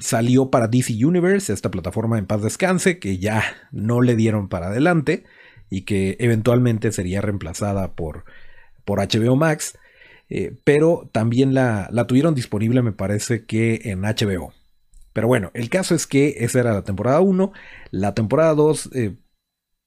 salió 0.00 0.50
para 0.50 0.68
DC 0.68 1.04
Universe, 1.04 1.52
esta 1.52 1.70
plataforma 1.70 2.18
en 2.18 2.26
paz 2.26 2.42
descanse, 2.42 2.98
que 2.98 3.18
ya 3.18 3.42
no 3.70 4.00
le 4.00 4.16
dieron 4.16 4.48
para 4.48 4.68
adelante 4.68 5.24
y 5.68 5.82
que 5.82 6.16
eventualmente 6.18 6.92
sería 6.92 7.20
reemplazada 7.20 7.92
por, 7.92 8.24
por 8.84 8.98
HBO 8.98 9.36
Max. 9.36 9.78
pero 10.64 11.08
también 11.12 11.54
la, 11.54 11.88
la, 11.92 12.06
tuvieron 12.06 12.34
disponible, 12.34 12.82
me 12.82 12.92
parece 12.92 13.44
que 13.46 13.80
en 13.84 14.02
HBO. 14.02 14.52
Pero 15.12 15.26
bueno, 15.26 15.50
el 15.54 15.68
caso 15.68 15.94
es 15.94 16.06
que 16.06 16.36
esa 16.38 16.60
era 16.60 16.72
la 16.72 16.84
temporada 16.84 17.20
1. 17.20 17.52
La 17.90 18.14
temporada 18.14 18.54
2 18.54 18.90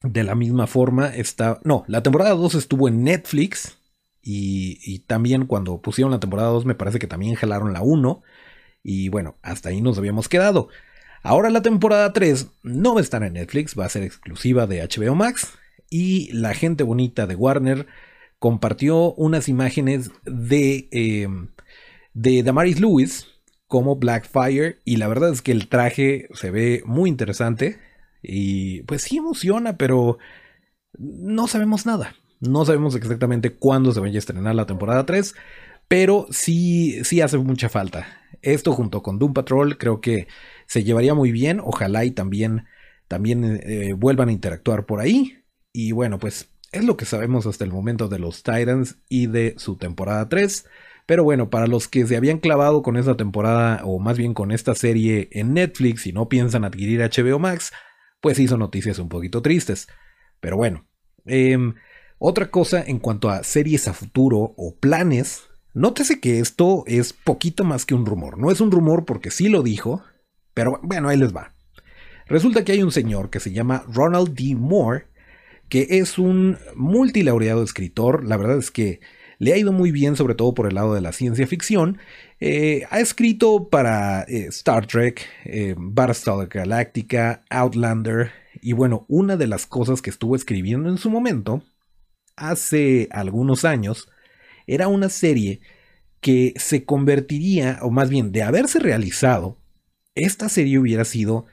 de 0.03 0.23
la 0.23 0.35
misma 0.35 0.67
forma 0.67 1.07
está... 1.07 1.59
No, 1.63 1.85
la 1.87 2.03
temporada 2.03 2.31
2 2.31 2.55
estuvo 2.55 2.87
en 2.87 3.03
Netflix 3.03 3.77
y, 4.21 4.99
también 4.99 5.45
cuando 5.47 5.81
pusieron 5.81 6.11
la 6.11 6.19
temporada 6.19 6.49
2 6.49 6.65
me 6.65 6.75
parece 6.75 6.99
que 6.99 7.07
también 7.07 7.35
jalaron 7.35 7.73
la 7.73 7.81
1 7.81 8.21
y 8.83 9.09
bueno, 9.09 9.37
hasta 9.41 9.69
ahí 9.69 9.81
nos 9.81 9.97
habíamos 9.97 10.29
quedado. 10.29 10.67
Ahora 11.23 11.49
la 11.49 11.61
temporada 11.61 12.11
3 12.11 12.47
no 12.63 12.93
va 12.93 12.99
a 12.99 13.03
estar 13.03 13.23
en 13.23 13.33
Netflix, 13.33 13.77
va 13.79 13.85
a 13.85 13.89
ser 13.89 14.03
exclusiva 14.03 14.67
de 14.67 14.81
HBO 14.81 15.15
Max 15.15 15.53
y 15.89 16.31
la 16.33 16.53
gente 16.53 16.83
bonita 16.83 17.25
de 17.25 17.35
Warner 17.35 17.87
compartió 18.39 19.13
unas 19.13 19.47
imágenes 19.47 20.11
de, 20.25 20.89
eh, 20.91 21.27
de 22.13 22.43
Damaris 22.43 22.81
Lewis 22.81 23.27
como 23.67 23.95
Blackfire 23.95 24.79
y 24.83 24.97
la 24.97 25.07
verdad 25.07 25.31
es 25.31 25.41
que 25.41 25.53
el 25.53 25.69
traje 25.69 26.27
se 26.33 26.51
ve 26.51 26.83
muy 26.85 27.09
interesante 27.09 27.79
y 28.23 28.81
pues 28.83 29.03
sí 29.03 29.17
emociona, 29.17 29.77
pero 29.77 30.17
no 30.97 31.47
sabemos 31.47 31.86
nada. 31.86 32.15
No 32.39 32.65
sabemos 32.65 32.95
exactamente 32.95 33.53
cuándo 33.53 33.91
se 33.91 33.99
vaya 33.99 34.15
a 34.15 34.19
estrenar 34.19 34.55
la 34.55 34.65
temporada 34.65 35.05
3, 35.05 35.36
pero 35.88 36.27
sí, 36.29 37.03
sí 37.03 37.21
hace 37.21 37.38
mucha 37.38 37.69
falta. 37.69 38.07
Esto 38.41 38.73
junto 38.73 39.01
con 39.03 39.19
Doom 39.19 39.33
Patrol 39.33 39.77
creo 39.77 40.01
que 40.01 40.27
se 40.67 40.83
llevaría 40.83 41.13
muy 41.13 41.31
bien. 41.31 41.62
Ojalá 41.63 42.03
y 42.03 42.12
también, 42.12 42.65
también 43.07 43.62
eh, 43.63 43.93
vuelvan 43.93 44.29
a 44.29 44.33
interactuar 44.33 44.86
por 44.86 44.99
ahí. 44.99 45.43
Y 45.71 45.91
bueno, 45.93 46.19
pues 46.19 46.49
es 46.71 46.83
lo 46.83 46.97
que 46.97 47.05
sabemos 47.05 47.45
hasta 47.45 47.63
el 47.63 47.71
momento 47.71 48.09
de 48.09 48.19
los 48.19 48.43
Titans 48.43 48.97
y 49.07 49.27
de 49.27 49.55
su 49.57 49.77
temporada 49.77 50.27
3. 50.27 50.65
Pero 51.05 51.23
bueno, 51.23 51.49
para 51.49 51.67
los 51.67 51.88
que 51.88 52.05
se 52.05 52.17
habían 52.17 52.39
clavado 52.39 52.81
con 52.81 52.97
esta 52.97 53.15
temporada, 53.15 53.81
o 53.86 53.99
más 53.99 54.17
bien 54.17 54.33
con 54.33 54.51
esta 54.51 54.75
serie 54.75 55.29
en 55.31 55.53
Netflix 55.53 56.07
y 56.07 56.13
no 56.13 56.27
piensan 56.29 56.65
adquirir 56.65 57.01
HBO 57.01 57.39
Max, 57.39 57.71
pues 58.23 58.39
hizo 58.39 58.57
noticias 58.57 58.99
un 58.99 59.09
poquito 59.09 59.41
tristes. 59.41 59.89
Pero 60.39 60.55
bueno, 60.55 60.88
em, 61.25 61.73
otra 62.17 62.49
cosa 62.49 62.81
en 62.81 62.99
cuanto 62.99 63.29
a 63.29 63.43
series 63.43 63.89
a 63.89 63.93
futuro 63.93 64.53
o 64.55 64.77
planes, 64.79 65.43
nótese 65.73 66.21
que 66.21 66.39
esto 66.39 66.86
es 66.88 67.12
poquito 67.12 67.65
más 67.65 67.86
que 67.86 67.95
un 67.95 68.05
rumor. 68.05 68.38
No 68.38 68.49
es 68.49 68.62
un 68.62 68.71
rumor 68.71 69.03
porque 69.03 69.29
sí 69.29 69.49
lo 69.49 69.62
dijo, 69.62 70.03
pero 70.53 70.79
bueno, 70.83 71.09
ahí 71.09 71.17
les 71.17 71.36
va. 71.36 71.53
Resulta 72.25 72.63
que 72.63 72.71
hay 72.71 72.81
un 72.81 72.93
señor 72.93 73.29
que 73.29 73.41
se 73.41 73.51
llama 73.51 73.83
Ronald 73.89 74.33
D. 74.33 74.55
Moore, 74.55 75.07
que 75.67 75.86
es 75.89 76.17
un 76.17 76.57
multilaureado 76.75 77.62
escritor. 77.62 78.23
La 78.23 78.38
verdad 78.38 78.57
es 78.57 78.71
que 78.71 79.01
le 79.43 79.51
ha 79.51 79.58
ido 79.58 79.73
muy 79.73 79.91
bien, 79.91 80.15
sobre 80.15 80.36
todo 80.36 80.53
por 80.53 80.67
el 80.67 80.75
lado 80.75 80.93
de 80.93 81.01
la 81.01 81.12
ciencia 81.12 81.45
ficción. 81.45 81.97
Eh, 82.39 82.86
ha 82.89 83.01
escrito 83.01 83.67
para 83.67 84.23
eh, 84.23 84.45
Star 84.47 84.88
Trek, 84.88 85.27
eh, 85.43 85.75
Battlestar 85.77 86.47
Galactica, 86.47 87.43
Outlander, 87.49 88.32
y 88.62 88.71
bueno, 88.71 89.06
una 89.10 89.36
de 89.36 89.47
las 89.47 89.65
cosas 89.65 90.01
que 90.01 90.10
estuvo 90.10 90.38
escribiendo 90.38 90.88
en 90.88 90.97
su 90.97 91.10
momento, 91.10 91.62
hace 92.38 93.10
algunos 93.12 93.65
años, 93.65 94.10
era 94.65 94.88
una 94.88 95.10
serie 95.10 95.60
que 96.21 96.53
se 96.56 96.86
convertiría, 96.86 97.79
o 97.82 97.91
más 97.91 98.10
bien 98.10 98.32
de 98.32 98.43
haberse 98.43 98.79
realizado, 98.79 99.58
esta 100.15 100.47
serie 100.47 100.79
hubiera 100.79 101.03
sido 101.03 101.47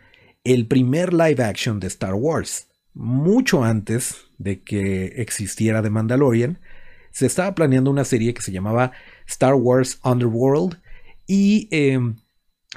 el 0.45 0.69
primer 0.69 1.13
live 1.13 1.43
action 1.43 1.81
de 1.81 1.89
Star 1.89 2.15
Wars, 2.15 2.69
mucho 2.95 3.65
antes 3.65 4.27
de 4.39 4.63
que 4.63 5.07
existiera 5.17 5.83
The 5.83 5.91
Mandalorian, 5.91 6.61
se 7.11 7.27
estaba 7.27 7.55
planeando 7.55 7.91
una 7.91 8.05
serie 8.05 8.35
que 8.35 8.43
se 8.43 8.53
llamaba 8.53 8.93
Star 9.27 9.55
Wars 9.55 9.99
Underworld 10.05 10.81
y 11.27 11.69
em, 11.71 12.17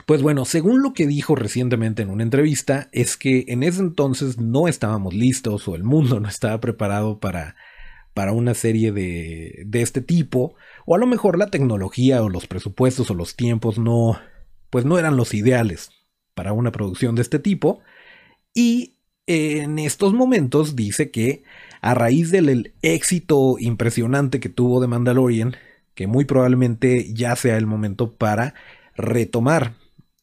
pues 0.05 0.21
bueno, 0.21 0.45
según 0.45 0.81
lo 0.81 0.93
que 0.93 1.07
dijo 1.07 1.35
recientemente 1.35 2.01
en 2.01 2.09
una 2.09 2.23
entrevista, 2.23 2.89
es 2.91 3.15
que 3.15 3.45
en 3.47 3.63
ese 3.63 3.81
entonces 3.81 4.39
no 4.39 4.67
estábamos 4.67 5.13
listos 5.13 5.67
o 5.67 5.75
el 5.75 5.83
mundo 5.83 6.19
no 6.21 6.27
estaba 6.27 6.59
preparado 6.59 7.19
para, 7.19 7.55
para 8.13 8.31
una 8.31 8.53
serie 8.53 8.91
de, 8.91 9.63
de 9.65 9.81
este 9.81 10.01
tipo, 10.01 10.55
o 10.85 10.95
a 10.95 10.97
lo 10.97 11.07
mejor 11.07 11.37
la 11.37 11.49
tecnología 11.49 12.21
o 12.23 12.29
los 12.29 12.47
presupuestos 12.47 13.09
o 13.11 13.13
los 13.13 13.35
tiempos 13.35 13.77
no, 13.77 14.19
pues 14.69 14.85
no 14.85 14.97
eran 14.97 15.17
los 15.17 15.33
ideales 15.33 15.91
para 16.33 16.53
una 16.53 16.71
producción 16.71 17.15
de 17.15 17.21
este 17.21 17.39
tipo, 17.39 17.81
y 18.53 18.97
en 19.25 19.79
estos 19.79 20.13
momentos 20.13 20.75
dice 20.75 21.09
que 21.11 21.43
a 21.83 21.93
raíz 21.95 22.31
del 22.31 22.73
éxito 22.81 23.57
impresionante 23.59 24.39
que 24.39 24.47
tuvo 24.47 24.79
de 24.79 24.87
Mandalorian, 24.87 25.57
que 25.95 26.07
muy 26.07 26.23
probablemente 26.23 27.13
ya 27.13 27.35
sea 27.35 27.57
el 27.57 27.67
momento 27.67 28.15
para 28.15 28.53
retomar 28.95 29.75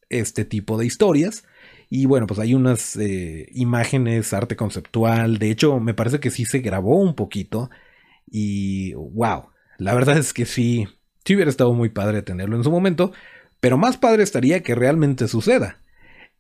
este 0.09 0.47
tipo 0.47 0.79
de 0.79 0.87
historias. 0.87 1.45
Y 1.91 2.07
bueno, 2.07 2.27
pues 2.27 2.41
hay 2.41 2.55
unas 2.55 2.97
eh, 2.97 3.47
imágenes, 3.53 4.33
arte 4.33 4.57
conceptual. 4.57 5.39
De 5.39 5.51
hecho, 5.51 5.81
me 5.81 5.93
parece 5.93 6.19
que 6.19 6.31
sí 6.31 6.47
se 6.47 6.61
grabó 6.61 6.97
un 6.97 7.15
poquito. 7.15 7.69
Y 8.27 8.95
wow, 8.95 9.51
la 9.77 9.93
verdad 9.93 10.17
es 10.17 10.33
que 10.33 10.47
sí, 10.47 10.89
sí 11.27 11.35
hubiera 11.35 11.51
estado 11.51 11.75
muy 11.75 11.91
padre 11.91 12.23
tenerlo 12.23 12.57
en 12.57 12.65
su 12.65 12.71
momento. 12.71 13.13
Pero 13.61 13.77
más 13.77 13.99
padre 13.99 14.23
estaría 14.23 14.63
que 14.63 14.75
realmente 14.75 15.29
suceda. 15.29 15.83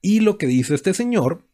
Y 0.00 0.20
lo 0.20 0.38
que 0.38 0.46
dice 0.46 0.74
este 0.74 0.94
señor 0.94 1.44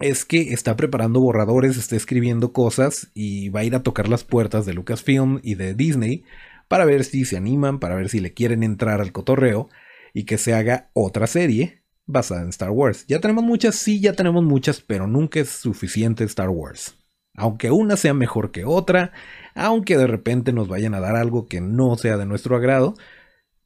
es 0.00 0.24
que 0.24 0.52
está 0.52 0.76
preparando 0.76 1.20
borradores, 1.20 1.76
está 1.76 1.96
escribiendo 1.96 2.52
cosas 2.52 3.10
y 3.14 3.48
va 3.50 3.60
a 3.60 3.64
ir 3.64 3.74
a 3.74 3.82
tocar 3.82 4.08
las 4.08 4.24
puertas 4.24 4.66
de 4.66 4.74
Lucasfilm 4.74 5.40
y 5.42 5.54
de 5.54 5.74
Disney 5.74 6.24
para 6.68 6.84
ver 6.84 7.04
si 7.04 7.24
se 7.24 7.36
animan, 7.36 7.78
para 7.78 7.94
ver 7.94 8.08
si 8.08 8.20
le 8.20 8.32
quieren 8.32 8.62
entrar 8.62 9.00
al 9.00 9.12
cotorreo 9.12 9.68
y 10.12 10.24
que 10.24 10.38
se 10.38 10.54
haga 10.54 10.90
otra 10.94 11.26
serie 11.26 11.82
basada 12.06 12.42
en 12.42 12.48
Star 12.48 12.70
Wars. 12.70 13.06
Ya 13.06 13.20
tenemos 13.20 13.44
muchas, 13.44 13.76
sí, 13.76 14.00
ya 14.00 14.14
tenemos 14.14 14.42
muchas, 14.42 14.80
pero 14.80 15.06
nunca 15.06 15.40
es 15.40 15.48
suficiente 15.48 16.24
Star 16.24 16.50
Wars. 16.50 16.96
Aunque 17.36 17.70
una 17.70 17.96
sea 17.96 18.14
mejor 18.14 18.50
que 18.52 18.64
otra, 18.64 19.12
aunque 19.54 19.96
de 19.96 20.06
repente 20.06 20.52
nos 20.52 20.68
vayan 20.68 20.94
a 20.94 21.00
dar 21.00 21.16
algo 21.16 21.46
que 21.46 21.60
no 21.60 21.96
sea 21.96 22.16
de 22.16 22.26
nuestro 22.26 22.56
agrado, 22.56 22.94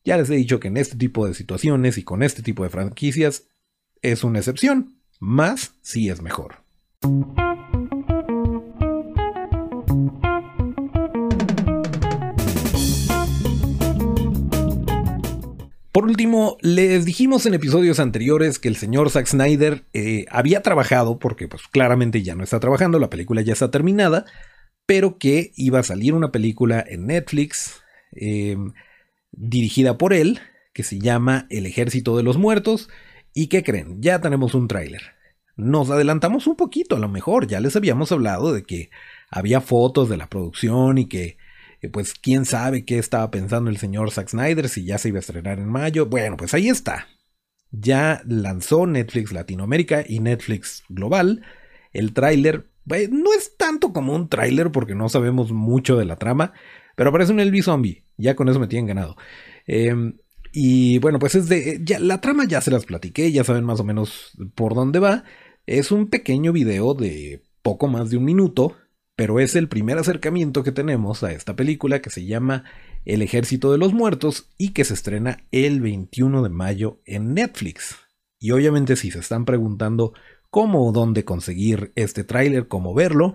ya 0.04 0.16
les 0.16 0.30
he 0.30 0.34
dicho 0.34 0.60
que 0.60 0.68
en 0.68 0.76
este 0.78 0.96
tipo 0.96 1.26
de 1.26 1.34
situaciones 1.34 1.98
y 1.98 2.02
con 2.02 2.22
este 2.22 2.42
tipo 2.42 2.64
de 2.64 2.70
franquicias 2.70 3.48
es 4.00 4.24
una 4.24 4.38
excepción 4.38 4.97
más 5.18 5.74
si 5.82 6.08
es 6.08 6.22
mejor. 6.22 6.62
Por 15.92 16.04
último, 16.04 16.58
les 16.60 17.04
dijimos 17.04 17.44
en 17.46 17.54
episodios 17.54 17.98
anteriores 17.98 18.60
que 18.60 18.68
el 18.68 18.76
señor 18.76 19.10
Zack 19.10 19.26
Snyder 19.26 19.84
eh, 19.92 20.26
había 20.30 20.62
trabajado, 20.62 21.18
porque 21.18 21.48
pues 21.48 21.62
claramente 21.66 22.22
ya 22.22 22.36
no 22.36 22.44
está 22.44 22.60
trabajando, 22.60 23.00
la 23.00 23.10
película 23.10 23.42
ya 23.42 23.52
está 23.52 23.72
terminada, 23.72 24.24
pero 24.86 25.18
que 25.18 25.52
iba 25.56 25.80
a 25.80 25.82
salir 25.82 26.14
una 26.14 26.30
película 26.30 26.84
en 26.86 27.06
Netflix 27.06 27.82
em, 28.12 28.74
dirigida 29.32 29.98
por 29.98 30.12
él, 30.12 30.38
que 30.72 30.84
se 30.84 31.00
llama 31.00 31.46
El 31.50 31.66
Ejército 31.66 32.16
de 32.16 32.22
los 32.22 32.38
Muertos, 32.38 32.88
¿Y 33.40 33.46
qué 33.46 33.62
creen? 33.62 34.02
Ya 34.02 34.20
tenemos 34.20 34.56
un 34.56 34.66
tráiler. 34.66 35.00
Nos 35.54 35.90
adelantamos 35.90 36.48
un 36.48 36.56
poquito, 36.56 36.96
a 36.96 36.98
lo 36.98 37.08
mejor 37.08 37.46
ya 37.46 37.60
les 37.60 37.76
habíamos 37.76 38.10
hablado 38.10 38.52
de 38.52 38.64
que 38.64 38.90
había 39.30 39.60
fotos 39.60 40.08
de 40.08 40.16
la 40.16 40.28
producción 40.28 40.98
y 40.98 41.06
que 41.06 41.36
eh, 41.80 41.88
pues 41.88 42.14
quién 42.14 42.46
sabe 42.46 42.84
qué 42.84 42.98
estaba 42.98 43.30
pensando 43.30 43.70
el 43.70 43.76
señor 43.76 44.10
Zack 44.10 44.30
Snyder 44.30 44.68
si 44.68 44.84
ya 44.84 44.98
se 44.98 45.10
iba 45.10 45.18
a 45.18 45.20
estrenar 45.20 45.60
en 45.60 45.68
mayo. 45.68 46.06
Bueno, 46.06 46.36
pues 46.36 46.52
ahí 46.52 46.68
está. 46.68 47.06
Ya 47.70 48.22
lanzó 48.26 48.88
Netflix 48.88 49.30
Latinoamérica 49.30 50.02
y 50.04 50.18
Netflix 50.18 50.82
Global 50.88 51.44
el 51.92 52.14
tráiler. 52.14 52.66
no 52.86 53.32
es 53.34 53.56
tanto 53.56 53.92
como 53.92 54.16
un 54.16 54.28
tráiler 54.28 54.72
porque 54.72 54.96
no 54.96 55.08
sabemos 55.08 55.52
mucho 55.52 55.96
de 55.96 56.06
la 56.06 56.16
trama, 56.16 56.54
pero 56.96 57.12
parece 57.12 57.30
un 57.30 57.38
Elvis 57.38 57.66
Zombie. 57.66 58.02
Ya 58.16 58.34
con 58.34 58.48
eso 58.48 58.58
me 58.58 58.66
tienen 58.66 58.88
ganado. 58.88 59.16
Eh, 59.68 59.94
y 60.52 60.98
bueno, 60.98 61.18
pues 61.18 61.34
es 61.34 61.48
de. 61.48 61.80
Ya, 61.84 61.98
la 61.98 62.20
trama 62.20 62.44
ya 62.46 62.60
se 62.60 62.70
las 62.70 62.86
platiqué, 62.86 63.30
ya 63.32 63.44
saben 63.44 63.64
más 63.64 63.80
o 63.80 63.84
menos 63.84 64.32
por 64.54 64.74
dónde 64.74 64.98
va. 64.98 65.24
Es 65.66 65.92
un 65.92 66.08
pequeño 66.08 66.52
video 66.52 66.94
de 66.94 67.42
poco 67.62 67.88
más 67.88 68.10
de 68.10 68.16
un 68.16 68.24
minuto, 68.24 68.76
pero 69.16 69.40
es 69.40 69.56
el 69.56 69.68
primer 69.68 69.98
acercamiento 69.98 70.62
que 70.62 70.72
tenemos 70.72 71.22
a 71.22 71.32
esta 71.32 71.56
película 71.56 72.00
que 72.00 72.10
se 72.10 72.24
llama 72.24 72.64
El 73.04 73.20
Ejército 73.20 73.72
de 73.72 73.78
los 73.78 73.92
Muertos 73.92 74.48
y 74.56 74.70
que 74.70 74.84
se 74.84 74.94
estrena 74.94 75.44
el 75.50 75.80
21 75.80 76.42
de 76.42 76.48
mayo 76.48 77.00
en 77.04 77.34
Netflix. 77.34 77.96
Y 78.38 78.52
obviamente 78.52 78.96
si 78.96 79.10
se 79.10 79.18
están 79.18 79.44
preguntando 79.44 80.14
cómo 80.50 80.86
o 80.86 80.92
dónde 80.92 81.24
conseguir 81.24 81.92
este 81.96 82.24
tráiler, 82.24 82.68
cómo 82.68 82.94
verlo, 82.94 83.34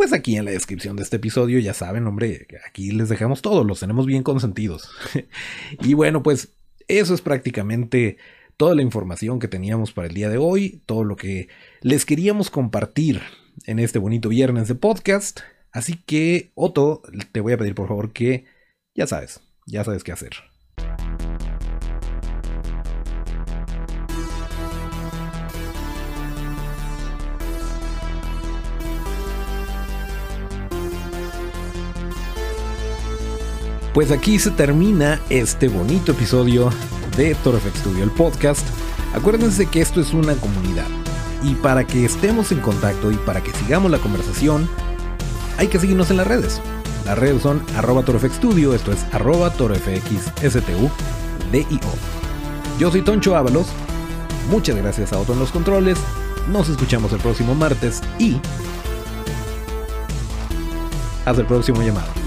pues 0.00 0.14
aquí 0.14 0.38
en 0.38 0.46
la 0.46 0.50
descripción 0.52 0.96
de 0.96 1.02
este 1.02 1.16
episodio 1.16 1.58
ya 1.58 1.74
saben, 1.74 2.06
hombre, 2.06 2.46
aquí 2.66 2.90
les 2.90 3.10
dejamos 3.10 3.42
todo, 3.42 3.64
los 3.64 3.80
tenemos 3.80 4.06
bien 4.06 4.22
consentidos. 4.22 4.90
y 5.82 5.92
bueno, 5.92 6.22
pues 6.22 6.54
eso 6.88 7.12
es 7.12 7.20
prácticamente 7.20 8.16
toda 8.56 8.74
la 8.74 8.80
información 8.80 9.38
que 9.38 9.46
teníamos 9.46 9.92
para 9.92 10.08
el 10.08 10.14
día 10.14 10.30
de 10.30 10.38
hoy, 10.38 10.82
todo 10.86 11.04
lo 11.04 11.16
que 11.16 11.48
les 11.82 12.06
queríamos 12.06 12.48
compartir 12.48 13.20
en 13.66 13.78
este 13.78 13.98
bonito 13.98 14.30
viernes 14.30 14.68
de 14.68 14.74
podcast. 14.74 15.40
Así 15.70 16.02
que, 16.06 16.50
Otto, 16.54 17.02
te 17.32 17.40
voy 17.40 17.52
a 17.52 17.58
pedir 17.58 17.74
por 17.74 17.88
favor 17.88 18.14
que, 18.14 18.46
ya 18.94 19.06
sabes, 19.06 19.42
ya 19.66 19.84
sabes 19.84 20.02
qué 20.02 20.12
hacer. 20.12 20.49
Pues 33.92 34.12
aquí 34.12 34.38
se 34.38 34.52
termina 34.52 35.20
este 35.30 35.68
bonito 35.68 36.12
episodio 36.12 36.70
de 37.16 37.34
Torrefx 37.34 37.80
Studio, 37.80 38.04
el 38.04 38.10
podcast. 38.12 38.64
Acuérdense 39.14 39.66
que 39.66 39.80
esto 39.80 40.00
es 40.00 40.12
una 40.12 40.34
comunidad 40.36 40.86
y 41.42 41.54
para 41.56 41.84
que 41.84 42.04
estemos 42.04 42.52
en 42.52 42.60
contacto 42.60 43.10
y 43.10 43.16
para 43.16 43.42
que 43.42 43.52
sigamos 43.52 43.90
la 43.90 43.98
conversación, 43.98 44.68
hay 45.58 45.66
que 45.66 45.80
seguirnos 45.80 46.08
en 46.12 46.18
las 46.18 46.28
redes. 46.28 46.60
Las 47.04 47.18
redes 47.18 47.42
son 47.42 47.62
arroba 47.76 48.04
Studio, 48.32 48.74
esto 48.74 48.92
es 48.92 49.04
arroba 49.12 49.52
Yo 52.78 52.90
soy 52.92 53.02
Toncho 53.02 53.36
Ábalos, 53.36 53.66
muchas 54.50 54.76
gracias 54.76 55.12
a 55.12 55.18
Otto 55.18 55.32
en 55.32 55.40
los 55.40 55.50
controles, 55.50 55.98
nos 56.48 56.68
escuchamos 56.68 57.12
el 57.12 57.18
próximo 57.18 57.56
martes 57.56 58.00
y 58.20 58.40
hasta 61.24 61.40
el 61.40 61.46
próximo 61.48 61.82
llamado. 61.82 62.19